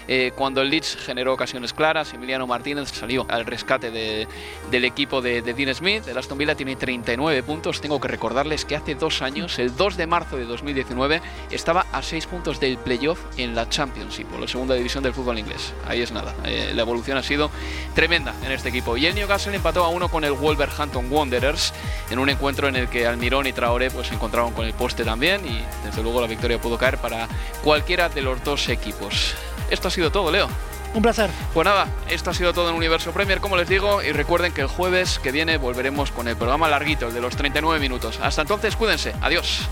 eh, 0.08 0.32
cuando 0.36 0.62
el 0.62 0.70
Leeds 0.70 0.98
generó 0.98 1.34
ocasiones 1.34 1.74
claras, 1.74 2.14
Emiliano 2.14 2.48
Martínez 2.48 2.90
salió 2.92 3.26
al 3.30 3.46
rescate 3.46 3.92
del 3.92 4.86
equipo 4.86 5.22
de, 5.22 5.42
Dean 5.42 5.74
Smith. 5.74 6.08
El 6.08 6.18
Aston 6.18 6.38
Villa 6.38 6.56
tiene 6.56 6.76
39 6.76 7.44
puntos. 7.44 7.82
Tengo 7.82 8.00
que 8.00 8.08
recordarles 8.08 8.66
que 8.66 8.76
hace 8.76 8.96
dos 8.96 9.22
años, 9.22 9.60
el 9.60 9.76
2 9.76 9.98
de 9.98 10.08
marzo 10.08 10.38
de 10.38 10.46
2019, 10.46 11.22
estaba 11.52 11.86
a 11.92 12.02
6 12.02 12.28
puntos 12.28 12.60
del 12.60 12.78
playoff 12.78 13.20
en 13.38 13.56
la 13.56 13.70
Championship, 13.70 14.28
o 14.34 14.40
la 14.40 14.48
segunda 14.48 14.76
división 14.76 15.04
del 15.04 15.14
fútbol 15.14 15.40
inglés. 15.40 15.74
Ahí 15.88 16.02
es 16.02 16.12
nada. 16.12 16.36
Eh, 16.46 16.72
la 16.74 16.82
evolución 16.82 17.18
ha 17.18 17.24
sido 17.24 17.50
tremenda 17.96 18.34
en 18.46 18.52
este 18.52 18.70
equipo. 18.70 18.98
Y 18.98 19.06
el 19.06 19.16
Newcastle 19.16 19.56
empató 19.56 19.84
a 19.84 19.90
uno 19.90 20.10
con 20.10 20.24
el 20.24 20.32
Wolverhampton 20.32 21.12
Wanderers 21.12 21.74
en 22.10 22.20
un 22.20 22.30
encuentro 22.30 22.68
en 22.68 22.76
el 22.76 22.88
que 22.90 23.08
Almirón 23.08 23.48
y 23.48 23.54
Traoré 23.54 23.90
pues, 23.92 24.08
se 24.08 24.16
encontraron 24.16 24.54
con 24.54 24.66
el 24.66 24.74
poste 24.74 25.04
también 25.04 25.46
y 25.46 25.64
desde 25.86 26.04
luego 26.04 26.22
la 26.22 26.28
victoria 26.28 26.60
pudo 26.60 26.78
caer 26.78 26.98
para 26.98 27.28
cualquiera 27.64 28.10
de 28.10 28.22
los 28.22 28.44
dos 28.44 28.70
equipos. 28.70 29.36
Esto 29.70 29.88
ha 29.88 29.92
sido 29.92 30.12
todo, 30.12 30.32
Leo. 30.32 30.48
Un 30.94 31.02
placer. 31.02 31.30
Pues 31.54 31.66
nada, 31.66 31.88
esto 32.10 32.32
ha 32.32 32.34
sido 32.34 32.54
todo 32.54 32.70
en 32.70 32.76
Universo 32.76 33.12
Premier, 33.12 33.40
como 33.40 33.58
les 33.58 33.68
digo, 33.68 34.02
y 34.02 34.12
recuerden 34.12 34.54
que 34.54 34.62
el 34.62 34.68
jueves 34.68 35.20
que 35.20 35.32
viene 35.32 35.58
volveremos 35.58 36.12
con 36.12 36.28
el 36.28 36.36
programa 36.36 36.70
larguito, 36.70 37.08
el 37.08 37.14
de 37.14 37.22
los 37.22 37.36
39 37.36 37.80
minutos. 37.80 38.20
Hasta 38.22 38.42
entonces, 38.42 38.76
cuídense. 38.76 39.14
Adiós. 39.22 39.68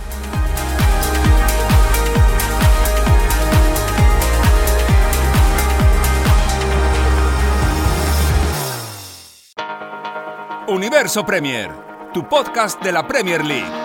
Universo 10.68 11.26
Premier, 11.26 11.72
tu 12.12 12.28
podcast 12.28 12.82
de 12.84 12.92
la 12.92 13.08
Premier 13.08 13.46
League. 13.46 13.85